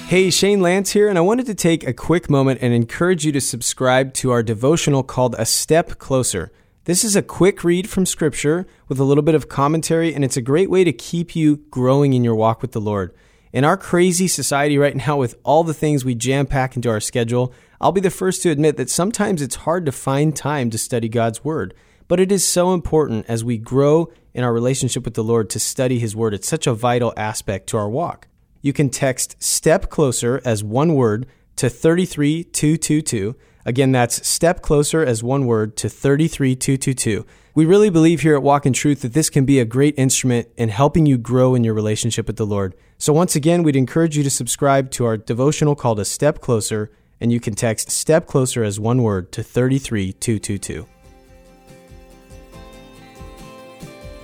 Hey, 0.08 0.30
Shane 0.30 0.62
Lance 0.62 0.92
here, 0.92 1.10
and 1.10 1.18
I 1.18 1.22
wanted 1.22 1.46
to 1.48 1.56
take 1.56 1.86
a 1.86 1.94
quick 1.94 2.30
moment 2.30 2.60
and 2.62 2.74
encourage 2.74 3.26
you 3.26 3.32
to 3.34 3.42
subscribe 3.42 4.14
to 4.16 4.32
our 4.32 4.42
devotional 4.42 5.04
called 5.04 5.36
A 5.38 5.46
Step 5.46 6.00
Closer. 6.00 6.52
This 6.86 7.04
is 7.04 7.18
a 7.18 7.22
quick 7.22 7.66
read 7.66 7.90
from 7.90 8.06
Scripture 8.06 8.66
with 8.88 9.00
a 9.00 9.04
little 9.04 9.22
bit 9.22 9.36
of 9.36 9.50
commentary, 9.50 10.16
and 10.16 10.24
it's 10.24 10.38
a 10.38 10.42
great 10.42 10.70
way 10.70 10.86
to 10.86 10.94
keep 10.94 11.36
you 11.36 11.58
growing 11.70 12.14
in 12.14 12.24
your 12.24 12.36
walk 12.36 12.62
with 12.62 12.72
the 12.72 12.80
Lord. 12.80 13.14
In 13.54 13.64
our 13.64 13.78
crazy 13.78 14.28
society 14.28 14.78
right 14.78 14.96
now, 14.96 15.18
with 15.18 15.36
all 15.44 15.64
the 15.64 15.74
things 15.74 16.04
we 16.04 16.16
jam 16.16 16.46
pack 16.46 16.76
into 16.76 16.90
our 16.90 17.00
schedule, 17.00 17.54
I'll 17.80 17.92
be 17.92 18.02
the 18.02 18.10
first 18.10 18.42
to 18.44 18.50
admit 18.50 18.78
that 18.78 18.90
sometimes 18.90 19.42
it's 19.42 19.56
hard 19.58 19.86
to 19.86 19.92
find 19.92 20.36
time 20.36 20.70
to 20.72 20.78
study 20.78 21.08
God's 21.08 21.44
Word. 21.44 21.74
But 22.08 22.20
it 22.20 22.32
is 22.32 22.48
so 22.48 22.74
important 22.74 23.26
as 23.28 23.44
we 23.44 23.58
grow 23.58 24.12
in 24.34 24.44
our 24.44 24.54
relationship 24.54 25.06
with 25.06 25.14
the 25.14 25.24
Lord 25.24 25.50
to 25.52 25.60
study 25.60 26.00
His 26.00 26.16
Word. 26.16 26.34
It's 26.34 26.48
such 26.48 26.68
a 26.68 26.74
vital 26.74 27.14
aspect 27.16 27.68
to 27.68 27.78
our 27.78 27.90
walk. 27.90 28.28
You 28.62 28.74
can 28.74 28.90
text 28.90 29.42
Step 29.42 29.90
Closer 29.90 30.42
as 30.44 30.64
one 30.64 30.96
word 30.96 31.28
to 31.58 31.70
33222. 31.70 33.36
Again, 33.66 33.92
that's 33.92 34.28
Step 34.28 34.62
Closer 34.62 35.06
as 35.06 35.24
one 35.24 35.46
word 35.46 35.78
to 35.78 35.90
33222. 35.90 37.26
We 37.54 37.66
really 37.66 37.90
believe 37.90 38.22
here 38.22 38.36
at 38.36 38.44
Walk 38.44 38.66
in 38.66 38.74
Truth 38.74 39.02
that 39.02 39.14
this 39.14 39.30
can 39.30 39.46
be 39.46 39.60
a 39.60 39.66
great 39.66 39.96
instrument 39.98 40.48
in 40.58 40.70
helping 40.70 41.06
you 41.06 41.18
grow 41.18 41.56
in 41.56 41.64
your 41.64 41.74
relationship 41.74 42.28
with 42.28 42.38
the 42.38 42.46
Lord. 42.46 42.76
So, 43.00 43.14
once 43.14 43.36
again, 43.36 43.62
we'd 43.62 43.76
encourage 43.76 44.18
you 44.18 44.24
to 44.24 44.30
subscribe 44.32 44.90
to 44.92 45.06
our 45.06 45.18
devotional 45.18 45.76
called 45.76 46.00
A 46.00 46.06
Step 46.06 46.42
Closer, 46.42 46.92
and 47.22 47.32
you 47.32 47.40
can 47.40 47.54
text 47.54 47.92
Step 47.92 48.26
Closer 48.26 48.64
as 48.64 48.80
one 48.80 49.04
word 49.04 49.32
to 49.34 49.44
33222. 49.44 50.88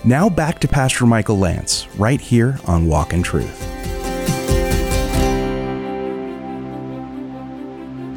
Now 0.04 0.28
back 0.28 0.60
to 0.62 0.68
Pastor 0.68 1.06
Michael 1.06 1.38
Lance, 1.38 1.88
right 1.98 2.20
here 2.20 2.60
on 2.66 2.88
Walk 2.88 3.14
in 3.14 3.22
Truth. 3.22 3.62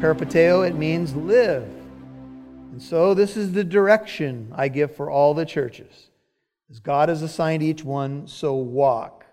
Peripateo, 0.01 0.67
it 0.67 0.75
means 0.75 1.15
live. 1.15 1.69
And 2.71 2.81
so 2.81 3.13
this 3.13 3.37
is 3.37 3.51
the 3.51 3.63
direction 3.63 4.51
I 4.55 4.69
give 4.69 4.95
for 4.95 5.11
all 5.11 5.35
the 5.35 5.45
churches. 5.45 6.07
As 6.71 6.79
God 6.79 7.09
has 7.09 7.21
assigned 7.21 7.61
each 7.61 7.83
one, 7.83 8.25
so 8.25 8.55
walk. 8.55 9.26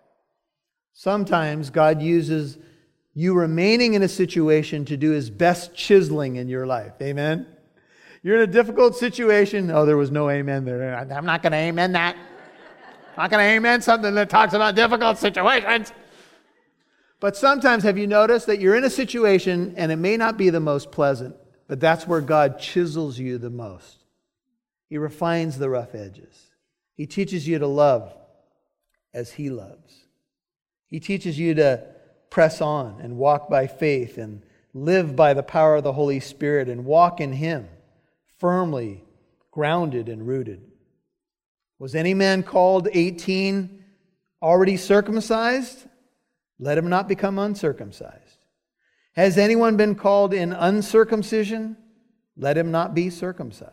Sometimes 0.94 1.70
God 1.70 2.00
uses 2.00 2.56
you 3.14 3.34
remaining 3.34 3.94
in 3.94 4.02
a 4.02 4.08
situation 4.08 4.84
to 4.86 4.96
do 4.96 5.10
his 5.10 5.28
best 5.28 5.74
chiseling 5.74 6.36
in 6.36 6.48
your 6.48 6.66
life. 6.66 6.92
Amen? 7.02 7.46
You're 8.22 8.36
in 8.42 8.48
a 8.48 8.52
difficult 8.52 8.96
situation. 8.96 9.70
Oh, 9.70 9.84
there 9.84 9.96
was 9.96 10.12
no 10.12 10.30
amen 10.30 10.64
there. 10.64 10.96
I'm 10.96 11.26
not 11.26 11.42
going 11.42 11.52
to 11.52 11.58
amen 11.58 11.92
that. 11.92 12.16
I'm 12.16 13.24
not 13.24 13.30
going 13.30 13.44
to 13.44 13.50
amen 13.56 13.82
something 13.82 14.14
that 14.14 14.30
talks 14.30 14.54
about 14.54 14.76
difficult 14.76 15.18
situations. 15.18 15.92
But 17.20 17.36
sometimes, 17.36 17.82
have 17.82 17.98
you 17.98 18.06
noticed 18.06 18.46
that 18.46 18.60
you're 18.60 18.76
in 18.76 18.84
a 18.84 18.90
situation 18.90 19.74
and 19.76 19.90
it 19.90 19.96
may 19.96 20.16
not 20.16 20.36
be 20.36 20.50
the 20.50 20.60
most 20.60 20.92
pleasant, 20.92 21.34
but 21.66 21.80
that's 21.80 22.06
where 22.06 22.20
God 22.20 22.58
chisels 22.60 23.18
you 23.18 23.38
the 23.38 23.50
most? 23.50 24.04
He 24.88 24.96
refines 24.96 25.58
the 25.58 25.70
rough 25.70 25.94
edges. 25.94 26.50
He 26.94 27.06
teaches 27.06 27.48
you 27.48 27.58
to 27.58 27.66
love 27.66 28.14
as 29.12 29.32
He 29.32 29.50
loves. 29.50 30.03
He 30.94 31.00
teaches 31.00 31.36
you 31.40 31.54
to 31.54 31.84
press 32.30 32.60
on 32.60 33.00
and 33.00 33.16
walk 33.16 33.50
by 33.50 33.66
faith 33.66 34.16
and 34.16 34.44
live 34.72 35.16
by 35.16 35.34
the 35.34 35.42
power 35.42 35.74
of 35.74 35.82
the 35.82 35.94
Holy 35.94 36.20
Spirit 36.20 36.68
and 36.68 36.84
walk 36.84 37.20
in 37.20 37.32
Him 37.32 37.68
firmly 38.38 39.02
grounded 39.50 40.08
and 40.08 40.24
rooted. 40.24 40.62
Was 41.80 41.96
any 41.96 42.14
man 42.14 42.44
called 42.44 42.86
18 42.92 43.82
already 44.40 44.76
circumcised? 44.76 45.84
Let 46.60 46.78
him 46.78 46.88
not 46.88 47.08
become 47.08 47.40
uncircumcised. 47.40 48.38
Has 49.16 49.36
anyone 49.36 49.76
been 49.76 49.96
called 49.96 50.32
in 50.32 50.52
uncircumcision? 50.52 51.76
Let 52.36 52.56
him 52.56 52.70
not 52.70 52.94
be 52.94 53.10
circumcised. 53.10 53.72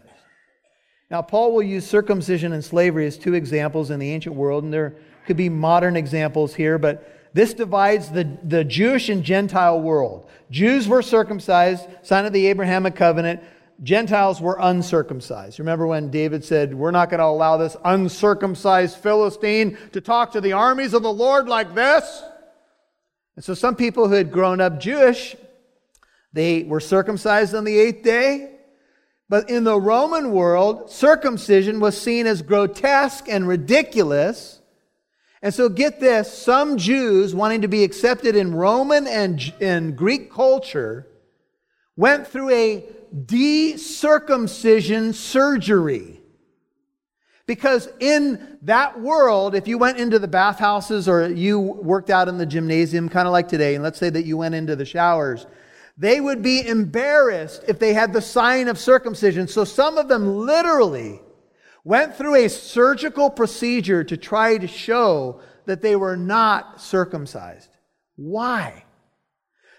Now, 1.11 1.21
Paul 1.21 1.53
will 1.53 1.61
use 1.61 1.85
circumcision 1.85 2.51
and 2.51 2.65
slavery 2.65 3.05
as 3.05 3.15
two 3.15 3.35
examples 3.35 3.91
in 3.91 3.99
the 3.99 4.09
ancient 4.09 4.35
world, 4.35 4.63
and 4.63 4.73
there 4.73 4.95
could 5.25 5.37
be 5.37 5.49
modern 5.49 5.95
examples 5.95 6.55
here, 6.55 6.77
but 6.77 7.07
this 7.33 7.53
divides 7.53 8.09
the, 8.09 8.37
the 8.43 8.63
Jewish 8.63 9.09
and 9.09 9.23
Gentile 9.23 9.79
world. 9.79 10.29
Jews 10.49 10.87
were 10.87 11.01
circumcised, 11.01 11.87
sign 12.01 12.25
of 12.25 12.33
the 12.33 12.47
Abrahamic 12.47 12.95
covenant. 12.95 13.41
Gentiles 13.83 14.41
were 14.41 14.57
uncircumcised. 14.59 15.57
Remember 15.57 15.87
when 15.87 16.11
David 16.11 16.43
said, 16.43 16.73
We're 16.73 16.91
not 16.91 17.09
going 17.09 17.19
to 17.19 17.25
allow 17.25 17.57
this 17.57 17.75
uncircumcised 17.83 18.97
Philistine 18.97 19.77
to 19.93 20.01
talk 20.01 20.33
to 20.33 20.41
the 20.41 20.53
armies 20.53 20.93
of 20.93 21.03
the 21.03 21.13
Lord 21.13 21.47
like 21.47 21.73
this? 21.73 22.23
And 23.35 23.43
so 23.43 23.53
some 23.53 23.75
people 23.75 24.07
who 24.07 24.15
had 24.15 24.31
grown 24.31 24.61
up 24.61 24.79
Jewish, 24.79 25.35
they 26.33 26.63
were 26.63 26.79
circumcised 26.79 27.55
on 27.55 27.63
the 27.63 27.77
eighth 27.77 28.03
day. 28.03 28.55
But 29.29 29.49
in 29.49 29.63
the 29.63 29.79
Roman 29.79 30.31
world, 30.31 30.91
circumcision 30.91 31.79
was 31.79 31.99
seen 31.99 32.27
as 32.27 32.41
grotesque 32.41 33.29
and 33.29 33.47
ridiculous. 33.47 34.60
And 35.41 35.53
so 35.53 35.69
get 35.69 35.99
this 35.99 36.31
some 36.31 36.77
Jews 36.77 37.33
wanting 37.33 37.61
to 37.61 37.67
be 37.67 37.83
accepted 37.83 38.35
in 38.35 38.53
Roman 38.53 39.07
and, 39.07 39.41
in 39.59 39.95
Greek 39.95 40.31
culture 40.31 41.07
went 41.95 42.27
through 42.27 42.51
a 42.51 42.85
decircumcision 43.25 45.13
surgery. 45.13 46.19
Because 47.47 47.89
in 47.99 48.59
that 48.61 49.01
world, 49.01 49.55
if 49.55 49.67
you 49.67 49.77
went 49.77 49.97
into 49.97 50.19
the 50.19 50.27
bathhouses 50.27 51.09
or 51.09 51.27
you 51.27 51.59
worked 51.59 52.09
out 52.09 52.27
in 52.27 52.37
the 52.37 52.45
gymnasium, 52.45 53.09
kind 53.09 53.27
of 53.27 53.31
like 53.31 53.47
today, 53.49 53.75
and 53.75 53.83
let's 53.83 53.99
say 53.99 54.09
that 54.09 54.25
you 54.25 54.37
went 54.37 54.55
into 54.55 54.75
the 54.75 54.85
showers, 54.85 55.47
they 55.97 56.21
would 56.21 56.41
be 56.41 56.65
embarrassed 56.65 57.63
if 57.67 57.79
they 57.79 57.93
had 57.93 58.13
the 58.13 58.21
sign 58.21 58.67
of 58.67 58.77
circumcision. 58.79 59.47
So 59.47 59.63
some 59.63 59.97
of 59.97 60.07
them 60.07 60.45
literally 60.45 61.19
went 61.83 62.15
through 62.15 62.35
a 62.35 62.47
surgical 62.47 63.29
procedure 63.29 64.03
to 64.03 64.17
try 64.17 64.57
to 64.57 64.67
show 64.67 65.41
that 65.65 65.81
they 65.81 65.95
were 65.95 66.17
not 66.17 66.81
circumcised. 66.81 67.69
Why? 68.15 68.83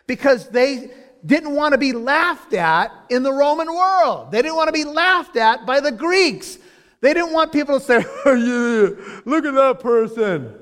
Because 0.07 0.49
they 0.49 0.91
didn't 1.25 1.55
want 1.55 1.73
to 1.73 1.79
be 1.79 1.93
laughed 1.93 2.55
at 2.55 2.93
in 3.09 3.23
the 3.23 3.33
Roman 3.33 3.73
world. 3.73 4.33
They 4.33 4.43
didn't 4.43 4.57
want 4.57 4.69
to 4.69 4.73
be 4.73 4.85
laughed 4.85 5.37
at 5.37 5.65
by 5.65 5.81
the 5.81 5.93
Greeks. 5.93 6.59
They 7.01 7.15
didn't 7.15 7.33
want 7.33 7.53
people 7.53 7.79
to 7.79 7.85
say, 7.85 8.05
oh, 8.25 8.35
yeah, 8.35 9.21
look 9.25 9.45
at 9.45 9.55
that 9.55 9.81
person. 9.81 10.59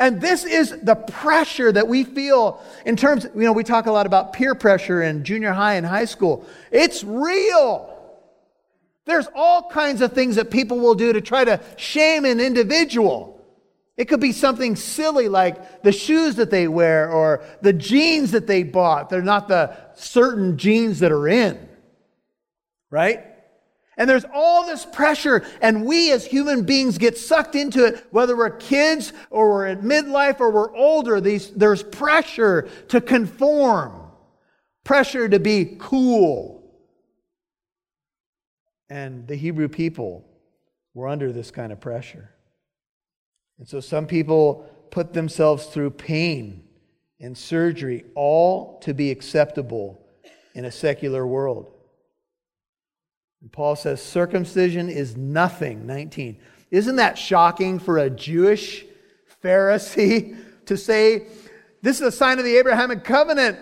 And 0.00 0.20
this 0.20 0.44
is 0.44 0.78
the 0.82 0.94
pressure 0.94 1.72
that 1.72 1.88
we 1.88 2.04
feel 2.04 2.62
in 2.86 2.94
terms, 2.94 3.24
you 3.34 3.42
know, 3.42 3.52
we 3.52 3.64
talk 3.64 3.86
a 3.86 3.92
lot 3.92 4.06
about 4.06 4.32
peer 4.32 4.54
pressure 4.54 5.02
in 5.02 5.24
junior 5.24 5.52
high 5.52 5.74
and 5.74 5.84
high 5.84 6.04
school. 6.04 6.46
It's 6.70 7.02
real. 7.02 7.97
There's 9.08 9.26
all 9.34 9.70
kinds 9.70 10.02
of 10.02 10.12
things 10.12 10.36
that 10.36 10.50
people 10.50 10.78
will 10.80 10.94
do 10.94 11.14
to 11.14 11.22
try 11.22 11.42
to 11.42 11.62
shame 11.78 12.26
an 12.26 12.40
individual. 12.40 13.42
It 13.96 14.04
could 14.04 14.20
be 14.20 14.32
something 14.32 14.76
silly 14.76 15.28
like 15.30 15.82
the 15.82 15.92
shoes 15.92 16.36
that 16.36 16.50
they 16.50 16.68
wear 16.68 17.10
or 17.10 17.42
the 17.62 17.72
jeans 17.72 18.32
that 18.32 18.46
they 18.46 18.64
bought. 18.64 19.08
They're 19.08 19.22
not 19.22 19.48
the 19.48 19.74
certain 19.94 20.58
jeans 20.58 20.98
that 20.98 21.10
are 21.10 21.26
in. 21.26 21.70
Right? 22.90 23.24
And 23.96 24.10
there's 24.10 24.26
all 24.32 24.66
this 24.66 24.84
pressure, 24.84 25.42
and 25.62 25.86
we 25.86 26.12
as 26.12 26.26
human 26.26 26.64
beings 26.64 26.98
get 26.98 27.16
sucked 27.16 27.54
into 27.54 27.86
it, 27.86 28.06
whether 28.10 28.36
we're 28.36 28.50
kids 28.50 29.14
or 29.30 29.48
we're 29.48 29.66
at 29.68 29.80
midlife 29.80 30.38
or 30.38 30.50
we're 30.50 30.76
older. 30.76 31.18
These, 31.18 31.52
there's 31.52 31.82
pressure 31.82 32.68
to 32.88 33.00
conform, 33.00 34.02
pressure 34.84 35.30
to 35.30 35.40
be 35.40 35.76
cool. 35.78 36.57
And 38.90 39.26
the 39.26 39.36
Hebrew 39.36 39.68
people 39.68 40.24
were 40.94 41.08
under 41.08 41.32
this 41.32 41.50
kind 41.50 41.72
of 41.72 41.80
pressure. 41.80 42.30
And 43.58 43.68
so 43.68 43.80
some 43.80 44.06
people 44.06 44.68
put 44.90 45.12
themselves 45.12 45.66
through 45.66 45.90
pain 45.90 46.64
and 47.20 47.36
surgery, 47.36 48.04
all 48.14 48.78
to 48.80 48.94
be 48.94 49.10
acceptable 49.10 50.00
in 50.54 50.64
a 50.64 50.70
secular 50.70 51.26
world. 51.26 51.72
And 53.40 53.52
Paul 53.52 53.76
says 53.76 54.02
circumcision 54.02 54.88
is 54.88 55.16
nothing, 55.16 55.86
19. 55.86 56.38
Isn't 56.70 56.96
that 56.96 57.18
shocking 57.18 57.78
for 57.78 57.98
a 57.98 58.10
Jewish 58.10 58.84
Pharisee 59.42 60.36
to 60.66 60.76
say, 60.76 61.26
this 61.82 62.00
is 62.00 62.06
a 62.06 62.12
sign 62.12 62.38
of 62.38 62.44
the 62.44 62.56
Abrahamic 62.56 63.04
covenant? 63.04 63.58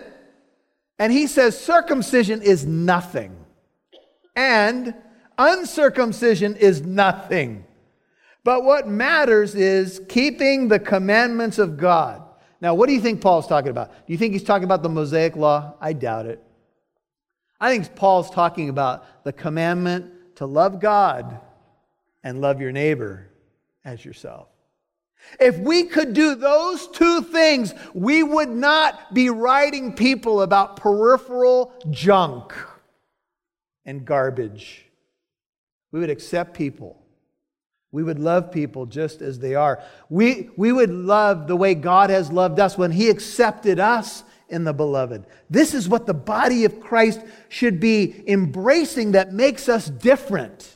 And 0.99 1.13
he 1.13 1.27
says 1.27 1.59
circumcision 1.59 2.41
is 2.41 2.65
nothing. 2.65 3.35
And 4.35 4.95
uncircumcision 5.37 6.55
is 6.55 6.81
nothing. 6.81 7.65
But 8.43 8.63
what 8.63 8.87
matters 8.87 9.55
is 9.55 10.01
keeping 10.07 10.67
the 10.67 10.79
commandments 10.79 11.59
of 11.59 11.77
God. 11.77 12.23
Now, 12.61 12.73
what 12.73 12.87
do 12.87 12.93
you 12.93 13.01
think 13.01 13.21
Paul's 13.21 13.47
talking 13.47 13.69
about? 13.69 13.91
Do 13.91 14.13
you 14.13 14.17
think 14.17 14.33
he's 14.33 14.43
talking 14.43 14.63
about 14.63 14.83
the 14.83 14.89
Mosaic 14.89 15.35
law? 15.35 15.75
I 15.81 15.93
doubt 15.93 16.25
it. 16.25 16.41
I 17.59 17.75
think 17.75 17.95
Paul's 17.95 18.29
talking 18.29 18.69
about 18.69 19.23
the 19.23 19.33
commandment 19.33 20.35
to 20.37 20.45
love 20.45 20.79
God 20.79 21.39
and 22.23 22.41
love 22.41 22.61
your 22.61 22.71
neighbor 22.71 23.27
as 23.83 24.03
yourself. 24.05 24.47
If 25.39 25.57
we 25.57 25.83
could 25.83 26.13
do 26.13 26.35
those 26.35 26.87
two 26.87 27.21
things, 27.21 27.73
we 27.93 28.23
would 28.23 28.49
not 28.49 29.13
be 29.13 29.29
writing 29.29 29.93
people 29.93 30.41
about 30.41 30.77
peripheral 30.77 31.73
junk 31.89 32.53
and 33.85 34.05
garbage. 34.05 34.86
We 35.97 36.01
would 36.01 36.11
accept 36.11 36.53
people 36.53 37.01
we 37.91 38.03
would 38.03 38.19
love 38.19 38.51
people 38.51 38.85
just 38.85 39.21
as 39.21 39.39
they 39.39 39.55
are. 39.55 39.81
We, 40.09 40.51
we 40.55 40.71
would 40.71 40.91
love 40.91 41.47
the 41.47 41.55
way 41.55 41.73
God 41.73 42.09
has 42.09 42.31
loved 42.31 42.59
us 42.59 42.77
when 42.77 42.91
He 42.91 43.09
accepted 43.09 43.79
us 43.79 44.23
in 44.49 44.65
the 44.65 44.73
beloved. 44.73 45.25
This 45.49 45.73
is 45.73 45.89
what 45.89 46.05
the 46.05 46.13
body 46.13 46.65
of 46.65 46.79
Christ 46.79 47.21
should 47.49 47.79
be 47.79 48.23
embracing 48.27 49.13
that 49.13 49.33
makes 49.33 49.69
us 49.69 49.87
different. 49.87 50.75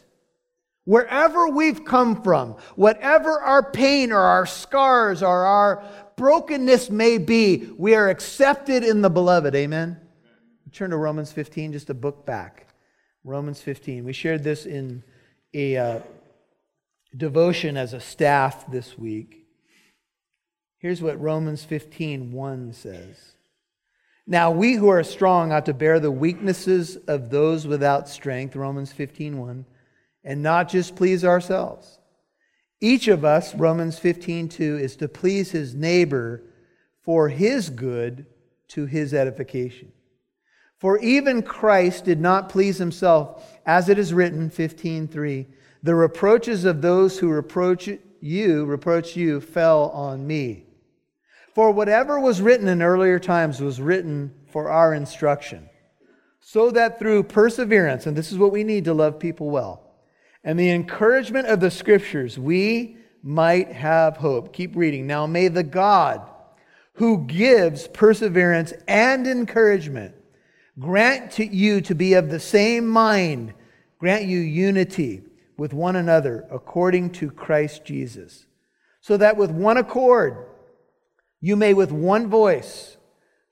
Wherever 0.85 1.47
we've 1.49 1.85
come 1.85 2.23
from, 2.23 2.55
whatever 2.75 3.39
our 3.39 3.69
pain 3.69 4.11
or 4.11 4.19
our 4.19 4.45
scars 4.45 5.21
or 5.21 5.45
our 5.45 5.83
brokenness 6.15 6.89
may 6.89 7.17
be, 7.17 7.69
we 7.77 7.93
are 7.93 8.09
accepted 8.09 8.83
in 8.83 9.01
the 9.01 9.09
beloved. 9.09 9.53
Amen? 9.53 9.99
Turn 10.71 10.89
to 10.89 10.97
Romans 10.97 11.31
15, 11.31 11.73
just 11.73 11.89
a 11.89 11.93
book 11.93 12.25
back. 12.25 12.67
Romans 13.23 13.61
15. 13.61 14.05
We 14.05 14.13
shared 14.13 14.43
this 14.43 14.65
in 14.65 15.03
a. 15.53 15.77
Uh, 15.77 15.99
devotion 17.15 17.77
as 17.77 17.93
a 17.93 17.99
staff 17.99 18.69
this 18.71 18.97
week. 18.97 19.45
Here's 20.77 21.01
what 21.01 21.19
Romans 21.21 21.63
15 21.63 22.31
1 22.31 22.73
says. 22.73 23.33
Now 24.25 24.51
we 24.51 24.73
who 24.73 24.87
are 24.87 25.03
strong 25.03 25.51
ought 25.51 25.65
to 25.65 25.73
bear 25.73 25.99
the 25.99 26.11
weaknesses 26.11 26.95
of 27.07 27.29
those 27.29 27.67
without 27.67 28.07
strength, 28.07 28.55
Romans 28.55 28.91
15 28.91 29.37
1, 29.37 29.65
and 30.23 30.43
not 30.43 30.69
just 30.69 30.95
please 30.95 31.25
ourselves. 31.25 31.99
Each 32.79 33.07
of 33.07 33.23
us, 33.23 33.53
Romans 33.53 33.99
15 33.99 34.49
2, 34.49 34.77
is 34.77 34.95
to 34.97 35.07
please 35.07 35.51
his 35.51 35.75
neighbor 35.75 36.43
for 37.03 37.29
his 37.29 37.69
good 37.69 38.25
to 38.69 38.85
his 38.85 39.13
edification. 39.13 39.91
For 40.81 40.97
even 40.97 41.43
Christ 41.43 42.05
did 42.05 42.19
not 42.19 42.49
please 42.49 42.79
himself, 42.79 43.47
as 43.67 43.87
it 43.87 43.99
is 43.99 44.15
written, 44.15 44.49
15 44.49 45.07
3. 45.07 45.47
The 45.83 45.93
reproaches 45.93 46.65
of 46.65 46.81
those 46.81 47.19
who 47.19 47.29
reproach 47.29 47.87
you, 48.19 48.65
reproach 48.65 49.15
you, 49.15 49.41
fell 49.41 49.91
on 49.91 50.25
me. 50.25 50.65
For 51.53 51.69
whatever 51.69 52.19
was 52.19 52.41
written 52.41 52.67
in 52.67 52.81
earlier 52.81 53.19
times 53.19 53.61
was 53.61 53.79
written 53.79 54.33
for 54.47 54.71
our 54.71 54.95
instruction, 54.95 55.69
so 56.39 56.71
that 56.71 56.97
through 56.97 57.23
perseverance, 57.23 58.07
and 58.07 58.17
this 58.17 58.31
is 58.31 58.39
what 58.39 58.51
we 58.51 58.63
need 58.63 58.85
to 58.85 58.93
love 58.95 59.19
people 59.19 59.51
well, 59.51 59.83
and 60.43 60.59
the 60.59 60.71
encouragement 60.71 61.45
of 61.45 61.59
the 61.59 61.69
scriptures, 61.69 62.39
we 62.39 62.97
might 63.21 63.71
have 63.71 64.17
hope. 64.17 64.51
Keep 64.51 64.75
reading. 64.75 65.05
Now 65.05 65.27
may 65.27 65.47
the 65.47 65.61
God 65.61 66.27
who 66.93 67.23
gives 67.27 67.87
perseverance 67.87 68.73
and 68.87 69.27
encouragement 69.27 70.15
grant 70.79 71.31
to 71.31 71.45
you 71.45 71.81
to 71.81 71.95
be 71.95 72.13
of 72.13 72.29
the 72.29 72.39
same 72.39 72.87
mind, 72.87 73.53
grant 73.99 74.25
you 74.25 74.39
unity 74.39 75.23
with 75.57 75.73
one 75.73 75.95
another 75.95 76.45
according 76.51 77.11
to 77.11 77.29
Christ 77.29 77.85
Jesus, 77.85 78.45
so 79.01 79.17
that 79.17 79.37
with 79.37 79.51
one 79.51 79.77
accord 79.77 80.45
you 81.39 81.55
may 81.55 81.73
with 81.73 81.91
one 81.91 82.29
voice 82.29 82.97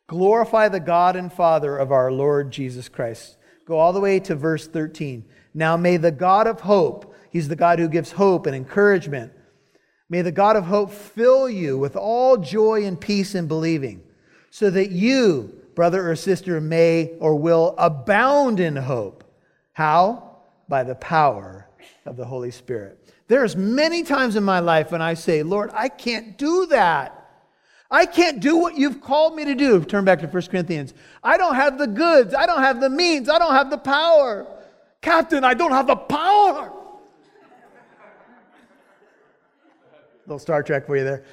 glorify 0.07 0.67
the 0.67 0.79
God 0.79 1.15
and 1.15 1.31
Father 1.31 1.77
of 1.77 1.91
our 1.91 2.11
Lord 2.11 2.51
Jesus 2.51 2.89
Christ. 2.89 3.37
Go 3.65 3.77
all 3.77 3.93
the 3.93 3.99
way 3.99 4.19
to 4.21 4.35
verse 4.35 4.67
13. 4.67 5.23
Now 5.53 5.77
may 5.77 5.97
the 5.97 6.11
God 6.11 6.47
of 6.47 6.61
hope, 6.61 7.13
he's 7.29 7.47
the 7.47 7.55
God 7.55 7.77
who 7.77 7.87
gives 7.87 8.13
hope 8.13 8.47
and 8.47 8.55
encouragement, 8.55 9.31
may 10.09 10.23
the 10.23 10.31
God 10.31 10.55
of 10.55 10.65
hope 10.65 10.91
fill 10.91 11.47
you 11.47 11.77
with 11.77 11.95
all 11.95 12.37
joy 12.37 12.85
and 12.85 12.99
peace 12.99 13.35
in 13.35 13.47
believing, 13.47 14.01
so 14.49 14.71
that 14.71 14.89
you, 14.89 15.58
brother 15.79 16.11
or 16.11 16.13
sister 16.13 16.59
may 16.59 17.09
or 17.21 17.35
will 17.35 17.73
abound 17.77 18.59
in 18.59 18.75
hope. 18.75 19.23
How? 19.71 20.39
By 20.67 20.83
the 20.83 20.95
power 20.95 21.69
of 22.05 22.17
the 22.17 22.25
Holy 22.25 22.51
Spirit. 22.51 22.99
There's 23.29 23.55
many 23.55 24.03
times 24.03 24.35
in 24.35 24.43
my 24.43 24.59
life 24.59 24.91
when 24.91 25.01
I 25.01 25.13
say, 25.13 25.41
Lord, 25.41 25.71
I 25.73 25.87
can't 25.87 26.37
do 26.37 26.65
that. 26.65 27.15
I 27.89 28.05
can't 28.05 28.41
do 28.41 28.57
what 28.57 28.77
you've 28.77 28.99
called 28.99 29.37
me 29.37 29.45
to 29.45 29.55
do. 29.55 29.81
Turn 29.85 30.03
back 30.03 30.19
to 30.19 30.27
1 30.27 30.43
Corinthians. 30.47 30.93
I 31.23 31.37
don't 31.37 31.55
have 31.55 31.77
the 31.77 31.87
goods. 31.87 32.33
I 32.33 32.45
don't 32.45 32.61
have 32.61 32.81
the 32.81 32.89
means. 32.89 33.29
I 33.29 33.39
don't 33.39 33.53
have 33.53 33.69
the 33.69 33.77
power. 33.77 34.47
Captain, 34.99 35.45
I 35.45 35.53
don't 35.53 35.71
have 35.71 35.87
the 35.87 35.95
power. 35.95 36.73
little 40.25 40.39
Star 40.39 40.61
Trek 40.61 40.85
for 40.87 40.97
you 40.97 41.05
there. 41.05 41.23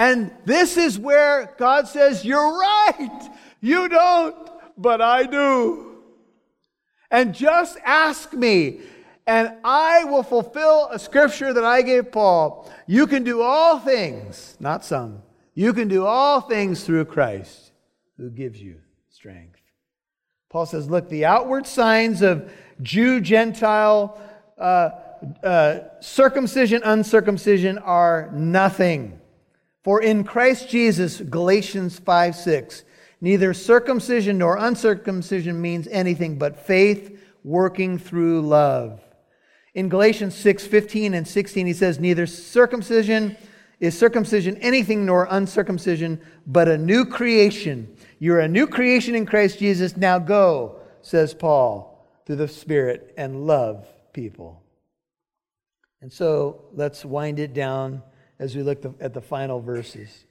And 0.00 0.32
this 0.46 0.78
is 0.78 0.98
where 0.98 1.54
God 1.58 1.86
says, 1.86 2.24
You're 2.24 2.58
right. 2.58 3.30
You 3.60 3.86
don't, 3.86 4.34
but 4.78 5.02
I 5.02 5.24
do. 5.24 5.98
And 7.10 7.34
just 7.34 7.76
ask 7.84 8.32
me, 8.32 8.80
and 9.26 9.52
I 9.62 10.04
will 10.04 10.22
fulfill 10.22 10.88
a 10.90 10.98
scripture 10.98 11.52
that 11.52 11.64
I 11.64 11.82
gave 11.82 12.10
Paul. 12.12 12.72
You 12.86 13.06
can 13.06 13.24
do 13.24 13.42
all 13.42 13.78
things, 13.78 14.56
not 14.58 14.86
some. 14.86 15.20
You 15.52 15.74
can 15.74 15.86
do 15.88 16.06
all 16.06 16.40
things 16.40 16.82
through 16.82 17.04
Christ 17.04 17.72
who 18.16 18.30
gives 18.30 18.58
you 18.58 18.76
strength. 19.10 19.60
Paul 20.48 20.64
says, 20.64 20.88
Look, 20.88 21.10
the 21.10 21.26
outward 21.26 21.66
signs 21.66 22.22
of 22.22 22.50
Jew, 22.80 23.20
Gentile, 23.20 24.18
uh, 24.56 24.92
uh, 25.44 25.80
circumcision, 26.00 26.80
uncircumcision 26.84 27.76
are 27.76 28.30
nothing. 28.32 29.19
For 29.82 30.02
in 30.02 30.24
Christ 30.24 30.68
Jesus, 30.68 31.20
Galatians 31.20 31.98
5 31.98 32.36
6, 32.36 32.84
neither 33.20 33.54
circumcision 33.54 34.38
nor 34.38 34.56
uncircumcision 34.56 35.60
means 35.60 35.88
anything 35.88 36.38
but 36.38 36.66
faith 36.66 37.18
working 37.44 37.98
through 37.98 38.42
love. 38.42 39.00
In 39.74 39.88
Galatians 39.88 40.34
6 40.34 40.66
15 40.66 41.14
and 41.14 41.26
16, 41.26 41.66
he 41.66 41.72
says, 41.72 41.98
Neither 41.98 42.26
circumcision 42.26 43.36
is 43.78 43.98
circumcision 43.98 44.58
anything 44.58 45.06
nor 45.06 45.26
uncircumcision, 45.30 46.20
but 46.46 46.68
a 46.68 46.76
new 46.76 47.06
creation. 47.06 47.96
You're 48.18 48.40
a 48.40 48.48
new 48.48 48.66
creation 48.66 49.14
in 49.14 49.24
Christ 49.24 49.58
Jesus. 49.58 49.96
Now 49.96 50.18
go, 50.18 50.80
says 51.00 51.32
Paul, 51.32 52.06
through 52.26 52.36
the 52.36 52.48
Spirit 52.48 53.14
and 53.16 53.46
love 53.46 53.86
people. 54.12 54.62
And 56.02 56.12
so 56.12 56.66
let's 56.74 57.04
wind 57.04 57.38
it 57.38 57.54
down 57.54 58.02
as 58.40 58.56
we 58.56 58.62
look 58.62 58.82
at 59.00 59.12
the 59.12 59.20
final 59.20 59.60
verses. 59.60 60.24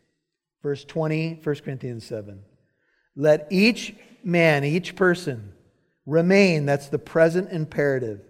Verse 0.64 0.84
20, 0.84 1.40
1 1.42 1.56
Corinthians 1.58 2.04
7. 2.06 2.42
Let 3.16 3.48
each 3.52 3.96
man, 4.24 4.66
each 4.66 4.96
person, 4.96 5.54
remain, 6.08 6.66
that's 6.66 6.88
the 6.90 6.98
present 7.00 7.52
imperative, 7.52 8.22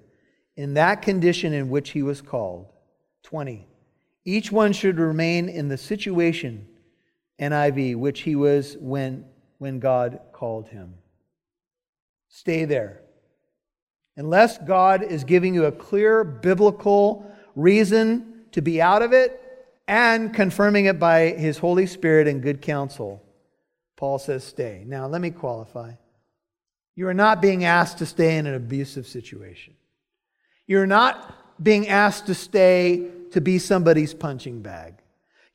in 0.57 0.73
that 0.73 1.01
condition 1.01 1.53
in 1.53 1.69
which 1.69 1.91
he 1.91 2.03
was 2.03 2.21
called. 2.21 2.67
20. 3.23 3.67
Each 4.25 4.51
one 4.51 4.73
should 4.73 4.99
remain 4.99 5.47
in 5.47 5.69
the 5.69 5.77
situation, 5.77 6.67
NIV, 7.39 7.95
which 7.95 8.21
he 8.21 8.35
was 8.35 8.75
when, 8.81 9.25
when 9.59 9.79
God 9.79 10.19
called 10.33 10.67
him. 10.67 10.95
Stay 12.27 12.65
there. 12.65 13.01
Unless 14.17 14.57
God 14.59 15.03
is 15.03 15.23
giving 15.23 15.53
you 15.53 15.65
a 15.65 15.71
clear 15.71 16.25
biblical 16.25 17.33
reason 17.55 18.43
to 18.51 18.61
be 18.61 18.81
out 18.81 19.01
of 19.01 19.13
it 19.13 19.41
and 19.89 20.31
confirming 20.35 20.85
it 20.85 20.99
by 20.99 21.29
his 21.29 21.57
Holy 21.57 21.87
Spirit 21.87 22.27
and 22.27 22.43
good 22.43 22.61
counsel, 22.61 23.23
Paul 23.97 24.19
says, 24.19 24.43
stay. 24.43 24.83
Now, 24.85 25.07
let 25.07 25.19
me 25.19 25.31
qualify. 25.31 25.93
You 26.95 27.07
are 27.07 27.13
not 27.15 27.41
being 27.41 27.65
asked 27.65 27.97
to 27.97 28.05
stay 28.05 28.37
in 28.37 28.45
an 28.45 28.53
abusive 28.53 29.07
situation. 29.07 29.73
You're 30.67 30.85
not 30.85 31.63
being 31.63 31.87
asked 31.87 32.27
to 32.27 32.35
stay 32.35 33.09
to 33.31 33.41
be 33.41 33.57
somebody's 33.57 34.13
punching 34.13 34.61
bag. 34.61 34.93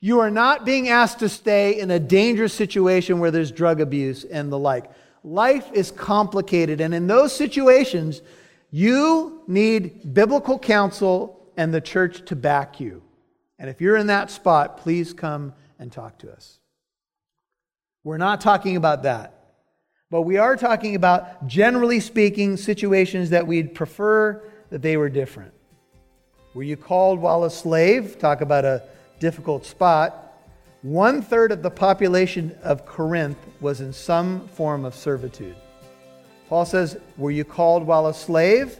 You 0.01 0.19
are 0.19 0.29
not 0.29 0.65
being 0.65 0.89
asked 0.89 1.19
to 1.19 1.29
stay 1.29 1.79
in 1.79 1.89
a 1.89 1.99
dangerous 1.99 2.53
situation 2.53 3.19
where 3.19 3.31
there's 3.31 3.51
drug 3.51 3.79
abuse 3.79 4.25
and 4.25 4.51
the 4.51 4.59
like. 4.59 4.91
Life 5.23 5.71
is 5.73 5.91
complicated, 5.91 6.81
and 6.81 6.93
in 6.93 7.07
those 7.07 7.33
situations, 7.33 8.21
you 8.69 9.43
need 9.47 10.13
biblical 10.13 10.59
counsel 10.59 11.49
and 11.55 11.73
the 11.73 11.79
church 11.79 12.25
to 12.25 12.35
back 12.35 12.81
you. 12.81 13.01
And 13.57 13.69
if 13.69 13.81
you're 13.81 13.97
in 13.97 14.07
that 14.07 14.31
spot, 14.31 14.77
please 14.77 15.13
come 15.13 15.53
and 15.79 15.91
talk 15.91 16.19
to 16.19 16.31
us. 16.31 16.59
We're 18.03 18.17
not 18.17 18.41
talking 18.41 18.75
about 18.75 19.03
that. 19.03 19.31
But 20.11 20.21
we 20.21 20.37
are 20.37 20.55
talking 20.55 20.95
about, 20.95 21.47
generally 21.47 21.99
speaking, 21.99 22.57
situations 22.57 23.31
that 23.31 23.47
we'd 23.47 23.73
prefer 23.73 24.43
that 24.69 24.81
they 24.81 24.97
were 24.97 25.09
different. 25.09 25.53
Were 26.53 26.63
you 26.63 26.77
called 26.77 27.19
while 27.19 27.43
a 27.43 27.49
slave? 27.49 28.19
Talk 28.19 28.41
about 28.41 28.63
a 28.63 28.83
difficult 29.19 29.65
spot. 29.65 30.21
One 30.83 31.21
third 31.21 31.51
of 31.51 31.63
the 31.63 31.71
population 31.71 32.55
of 32.61 32.85
Corinth 32.85 33.37
was 33.59 33.81
in 33.81 33.91
some 33.91 34.47
form 34.49 34.85
of 34.85 34.93
servitude. 34.93 35.55
Paul 36.47 36.65
says, 36.65 36.97
Were 37.17 37.31
you 37.31 37.43
called 37.43 37.87
while 37.87 38.07
a 38.07 38.13
slave? 38.13 38.77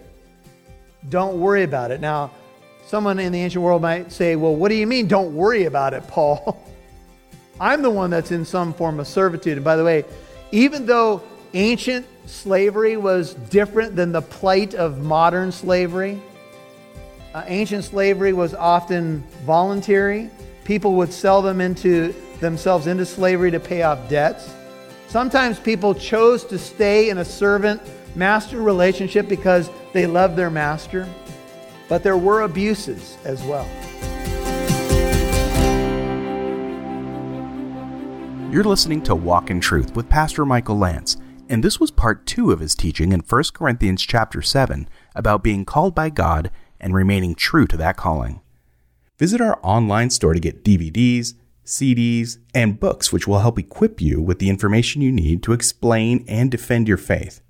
Don't 1.09 1.39
worry 1.39 1.63
about 1.63 1.91
it. 1.91 1.99
Now, 1.99 2.31
someone 2.85 3.19
in 3.19 3.31
the 3.31 3.41
ancient 3.41 3.63
world 3.63 3.81
might 3.81 4.11
say, 4.11 4.35
Well, 4.35 4.55
what 4.55 4.69
do 4.69 4.75
you 4.75 4.87
mean, 4.87 5.07
don't 5.07 5.35
worry 5.35 5.65
about 5.65 5.93
it, 5.93 6.07
Paul? 6.07 6.63
I'm 7.59 7.81
the 7.81 7.89
one 7.89 8.09
that's 8.09 8.31
in 8.31 8.45
some 8.45 8.73
form 8.73 8.99
of 8.99 9.07
servitude. 9.07 9.57
And 9.57 9.63
by 9.63 9.75
the 9.75 9.83
way, 9.83 10.03
even 10.51 10.85
though 10.85 11.23
ancient 11.53 12.05
slavery 12.25 12.97
was 12.97 13.33
different 13.33 13.95
than 13.95 14.11
the 14.11 14.21
plight 14.21 14.73
of 14.73 15.01
modern 15.01 15.51
slavery, 15.51 16.21
uh, 17.33 17.43
ancient 17.47 17.83
slavery 17.85 18.33
was 18.33 18.53
often 18.53 19.23
voluntary. 19.45 20.29
People 20.63 20.95
would 20.95 21.13
sell 21.13 21.41
them 21.41 21.61
into 21.61 22.13
themselves 22.39 22.87
into 22.87 23.05
slavery 23.05 23.51
to 23.51 23.59
pay 23.59 23.83
off 23.83 24.09
debts. 24.09 24.53
Sometimes 25.07 25.59
people 25.59 25.93
chose 25.93 26.43
to 26.45 26.57
stay 26.57 27.09
in 27.09 27.19
a 27.19 27.25
servant 27.25 27.81
master 28.15 28.61
relationship 28.61 29.27
because 29.27 29.69
they 29.93 30.07
loved 30.07 30.35
their 30.35 30.49
master, 30.49 31.07
but 31.87 32.03
there 32.03 32.17
were 32.17 32.41
abuses 32.41 33.17
as 33.25 33.43
well. 33.43 33.67
You're 38.51 38.63
listening 38.63 39.01
to 39.03 39.15
Walk 39.15 39.49
in 39.49 39.59
Truth 39.59 39.95
with 39.95 40.07
Pastor 40.07 40.45
Michael 40.45 40.77
Lance, 40.77 41.17
and 41.49 41.63
this 41.63 41.79
was 41.79 41.91
part 41.91 42.25
2 42.25 42.51
of 42.51 42.61
his 42.61 42.73
teaching 42.73 43.11
in 43.11 43.19
1 43.19 43.43
Corinthians 43.53 44.01
chapter 44.01 44.41
7 44.41 44.87
about 45.13 45.43
being 45.43 45.65
called 45.65 45.93
by 45.93 46.09
God 46.09 46.49
and 46.79 46.93
remaining 46.93 47.35
true 47.35 47.67
to 47.67 47.77
that 47.77 47.97
calling. 47.97 48.41
Visit 49.17 49.41
our 49.41 49.59
online 49.61 50.09
store 50.09 50.33
to 50.33 50.39
get 50.39 50.63
DVDs, 50.63 51.33
CDs, 51.65 52.37
and 52.53 52.79
books 52.79 53.11
which 53.11 53.27
will 53.27 53.39
help 53.39 53.59
equip 53.59 53.99
you 53.99 54.21
with 54.21 54.39
the 54.39 54.49
information 54.49 55.01
you 55.01 55.11
need 55.11 55.43
to 55.43 55.53
explain 55.53 56.23
and 56.27 56.49
defend 56.49 56.87
your 56.87 56.97
faith. 56.97 57.41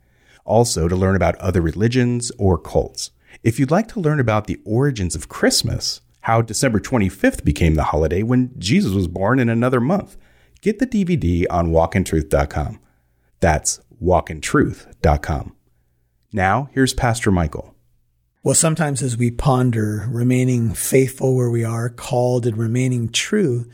Also, 0.43 0.87
to 0.87 0.95
learn 0.95 1.15
about 1.15 1.35
other 1.35 1.61
religions 1.61 2.31
or 2.37 2.57
cults. 2.57 3.11
If 3.45 3.59
you'd 3.59 3.69
like 3.69 3.87
to 3.89 3.99
learn 3.99 4.19
about 4.19 4.47
the 4.47 4.59
origins 4.65 5.13
of 5.13 5.29
Christmas, 5.29 6.01
how 6.21 6.41
December 6.41 6.79
25th 6.79 7.43
became 7.43 7.75
the 7.75 7.83
holiday 7.83 8.23
when 8.23 8.51
Jesus 8.57 8.91
was 8.91 9.07
born 9.07 9.37
in 9.37 9.49
another 9.49 9.79
month, 9.79 10.17
get 10.61 10.79
the 10.79 10.87
DVD 10.87 11.45
on 11.51 11.69
walkintruth.com. 11.69 12.79
That's 13.41 13.79
walkintruth.com. 14.01 15.55
Now, 16.33 16.69
here's 16.71 16.95
Pastor 16.95 17.29
Michael. 17.29 17.75
Well, 18.41 18.55
sometimes 18.55 19.03
as 19.03 19.15
we 19.15 19.29
ponder 19.29 20.07
remaining 20.09 20.73
faithful 20.73 21.35
where 21.35 21.51
we 21.51 21.63
are, 21.63 21.89
called 21.89 22.47
and 22.47 22.57
remaining 22.57 23.09
true, 23.09 23.69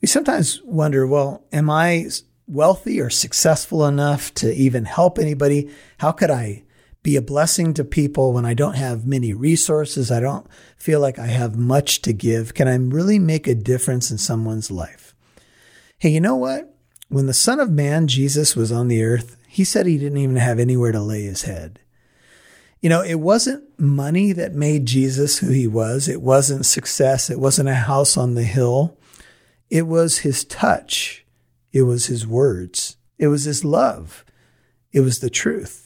we 0.00 0.08
sometimes 0.08 0.60
wonder, 0.64 1.06
well, 1.06 1.44
am 1.52 1.70
I 1.70 2.08
wealthy 2.48 3.00
or 3.00 3.10
successful 3.10 3.86
enough 3.86 4.34
to 4.34 4.52
even 4.52 4.86
help 4.86 5.20
anybody? 5.20 5.70
How 5.98 6.10
could 6.10 6.32
I 6.32 6.64
be 7.04 7.14
a 7.16 7.22
blessing 7.22 7.74
to 7.74 7.84
people 7.84 8.32
when 8.32 8.46
I 8.46 8.54
don't 8.54 8.76
have 8.76 9.06
many 9.06 9.32
resources? 9.34 10.10
I 10.10 10.20
don't 10.20 10.46
feel 10.76 10.98
like 10.98 11.18
I 11.18 11.26
have 11.26 11.54
much 11.54 12.02
to 12.02 12.12
give. 12.14 12.54
Can 12.54 12.66
I 12.66 12.74
really 12.76 13.18
make 13.18 13.46
a 13.46 13.54
difference 13.54 14.10
in 14.10 14.18
someone's 14.18 14.70
life? 14.70 15.14
Hey, 15.98 16.08
you 16.08 16.20
know 16.20 16.34
what? 16.34 16.74
When 17.08 17.26
the 17.26 17.34
Son 17.34 17.60
of 17.60 17.70
Man, 17.70 18.08
Jesus, 18.08 18.56
was 18.56 18.72
on 18.72 18.88
the 18.88 19.04
earth, 19.04 19.36
he 19.46 19.64
said 19.64 19.86
he 19.86 19.98
didn't 19.98 20.18
even 20.18 20.36
have 20.36 20.58
anywhere 20.58 20.92
to 20.92 21.00
lay 21.00 21.22
his 21.24 21.42
head. 21.42 21.78
You 22.80 22.88
know, 22.88 23.02
it 23.02 23.20
wasn't 23.20 23.78
money 23.78 24.32
that 24.32 24.54
made 24.54 24.86
Jesus 24.86 25.38
who 25.38 25.50
he 25.50 25.66
was. 25.66 26.08
It 26.08 26.22
wasn't 26.22 26.66
success. 26.66 27.28
It 27.28 27.38
wasn't 27.38 27.68
a 27.68 27.74
house 27.74 28.16
on 28.16 28.34
the 28.34 28.44
hill. 28.44 28.98
It 29.68 29.86
was 29.86 30.18
his 30.18 30.42
touch. 30.44 31.26
It 31.70 31.82
was 31.82 32.06
his 32.06 32.26
words. 32.26 32.96
It 33.18 33.28
was 33.28 33.44
his 33.44 33.62
love. 33.62 34.24
It 34.90 35.00
was 35.00 35.18
the 35.18 35.30
truth. 35.30 35.83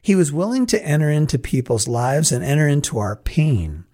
He 0.00 0.14
was 0.14 0.32
willing 0.32 0.66
to 0.66 0.84
enter 0.84 1.10
into 1.10 1.38
people's 1.38 1.88
lives 1.88 2.32
and 2.32 2.44
enter 2.44 2.68
into 2.68 2.98
our 2.98 3.16
pain. 3.16 3.84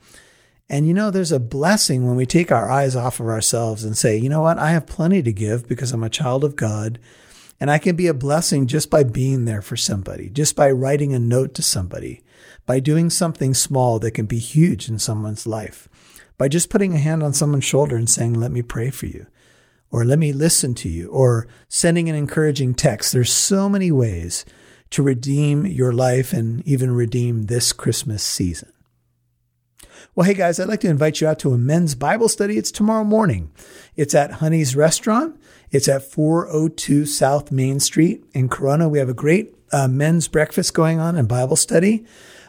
And 0.69 0.87
you 0.87 0.95
know, 0.95 1.11
there's 1.11 1.33
a 1.33 1.41
blessing 1.41 2.07
when 2.07 2.17
we 2.17 2.27
take 2.27 2.51
our 2.51 2.71
eyes 2.71 2.97
off 2.97 3.21
of 3.21 3.27
ourselves 3.27 3.85
and 3.85 3.97
say, 3.97 4.17
you 4.17 4.29
know 4.29 4.43
what? 4.43 4.59
I 4.59 4.71
have 4.71 4.87
plenty 4.87 5.23
to 5.23 5.33
give 5.33 5.69
because 5.69 5.93
I'm 5.93 6.05
a 6.05 6.11
child 6.11 6.45
of 6.45 6.57
God. 6.57 6.99
And 7.61 7.71
I 7.71 7.79
can 7.79 7.97
be 7.97 8.09
a 8.09 8.15
blessing 8.15 8.67
just 8.67 8.91
by 8.91 9.05
being 9.05 9.45
there 9.45 9.63
for 9.63 9.77
somebody, 9.77 10.29
just 10.29 10.57
by 10.57 10.71
writing 10.71 11.15
a 11.15 11.19
note 11.19 11.55
to 11.55 11.63
somebody, 11.63 12.23
by 12.67 12.81
doing 12.81 13.11
something 13.11 13.55
small 13.55 13.99
that 14.01 14.11
can 14.11 14.27
be 14.27 14.39
huge 14.39 14.89
in 14.89 14.99
someone's 14.99 15.47
life, 15.47 15.89
by 16.37 16.49
just 16.49 16.69
putting 16.69 16.95
a 16.95 16.99
hand 16.99 17.23
on 17.23 17.33
someone's 17.33 17.65
shoulder 17.65 17.97
and 17.97 18.11
saying, 18.11 18.35
let 18.35 18.51
me 18.51 18.61
pray 18.61 18.91
for 18.91 19.07
you, 19.07 19.27
or 19.91 20.05
let 20.05 20.19
me 20.19 20.33
listen 20.33 20.75
to 20.75 20.89
you, 20.89 21.09
or 21.11 21.47
sending 21.69 22.09
an 22.09 22.17
encouraging 22.17 22.75
text. 22.75 23.13
There's 23.13 23.33
so 23.33 23.69
many 23.69 23.93
ways 23.93 24.45
to 24.91 25.03
redeem 25.03 25.67
your 25.67 25.93
life 25.93 26.33
and 26.33 26.67
even 26.67 26.93
redeem 26.93 27.47
this 27.47 27.73
Christmas 27.73 28.23
season. 28.23 28.73
Well, 30.15 30.27
hey 30.27 30.35
guys, 30.35 30.61
I'd 30.61 30.69
like 30.69 30.81
to 30.81 30.89
invite 30.89 31.21
you 31.21 31.27
out 31.27 31.41
to 31.41 31.53
a 31.53 31.59
men's 31.59 31.97
Bible 31.97 32.29
study. 32.29 32.57
It's 32.57 32.71
tomorrow 32.71 33.03
morning. 33.03 33.51
It's 33.97 34.15
at 34.15 34.35
Honey's 34.35 34.77
Restaurant. 34.77 35.41
It's 35.73 35.89
at 35.89 36.05
402 36.05 37.05
South 37.05 37.51
Main 37.51 37.81
Street 37.81 38.25
in 38.33 38.49
Corona. 38.49 38.89
We 38.89 39.01
have 39.01 39.09
a 39.09 39.15
great 39.15 39.57
uh, 39.73 39.89
men's 39.89 40.29
breakfast 40.29 40.73
going 40.73 41.01
on 41.01 41.17
and 41.17 41.27
Bible 41.27 41.57
study. 41.57 42.05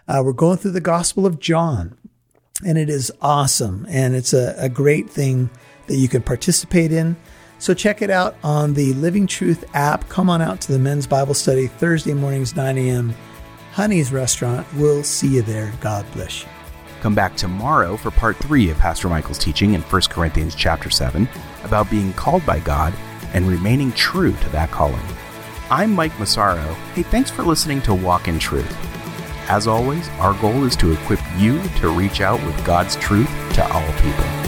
Uh, 0.08 0.22
we're 0.24 0.34
going 0.34 0.58
through 0.58 0.72
the 0.72 0.82
Gospel 0.82 1.26
of 1.26 1.40
John, 1.40 1.98
and 2.64 2.78
it 2.78 2.88
is 2.88 3.12
awesome. 3.20 3.88
And 3.90 4.16
it's 4.16 4.34
a, 4.34 4.54
a 4.60 4.70
great 4.70 5.10
thing 5.10 5.50
that 5.88 5.96
you 5.96 6.08
can 6.08 6.22
participate 6.22 6.92
in. 6.92 7.16
So 7.66 7.74
check 7.74 8.04
it 8.04 8.12
out 8.12 8.36
on 8.44 8.76
the 8.76 8.94
Living 8.94 9.26
Truth 9.26 9.66
app. 9.74 10.08
Come 10.08 10.30
on 10.30 10.40
out 10.40 10.62
to 10.62 10.72
the 10.72 10.78
men's 10.78 11.08
Bible 11.08 11.34
study 11.34 11.66
Thursday 11.66 12.14
mornings, 12.14 12.56
9 12.56 12.78
a.m. 12.78 13.16
Honey's 13.72 14.12
Restaurant. 14.12 14.72
We'll 14.76 15.02
see 15.02 15.30
you 15.30 15.42
there. 15.42 15.74
God 15.82 16.06
bless 16.12 16.44
you. 16.44 16.50
Come 17.02 17.16
back 17.16 17.36
tomorrow 17.36 17.98
for 17.98 18.12
part 18.12 18.38
three 18.38 18.70
of 18.70 18.78
Pastor 18.78 19.10
Michael's 19.10 19.40
teaching 19.40 19.74
in 19.74 19.82
1 19.82 20.02
Corinthians 20.12 20.54
chapter 20.54 20.92
7 20.92 21.28
about 21.64 21.90
being 21.90 22.14
called 22.14 22.46
by 22.46 22.60
God 22.60 22.94
and 23.34 23.48
remaining 23.48 23.92
true 23.94 24.34
to 24.34 24.50
that 24.50 24.70
calling. 24.70 25.02
I'm 25.72 25.92
Mike 25.92 26.20
Massaro. 26.20 26.72
Hey, 26.94 27.02
thanks 27.02 27.32
for 27.32 27.42
listening 27.42 27.82
to 27.82 27.96
Walk 27.96 28.28
in 28.28 28.38
Truth. 28.38 28.72
As 29.50 29.66
always, 29.66 30.08
our 30.20 30.40
goal 30.40 30.66
is 30.66 30.76
to 30.76 30.92
equip 30.92 31.20
you 31.36 31.60
to 31.80 31.90
reach 31.90 32.22
out 32.22 32.46
with 32.46 32.64
God's 32.64 32.96
truth 32.98 33.28
to 33.56 33.68
all 33.74 33.92
people. 33.94 34.45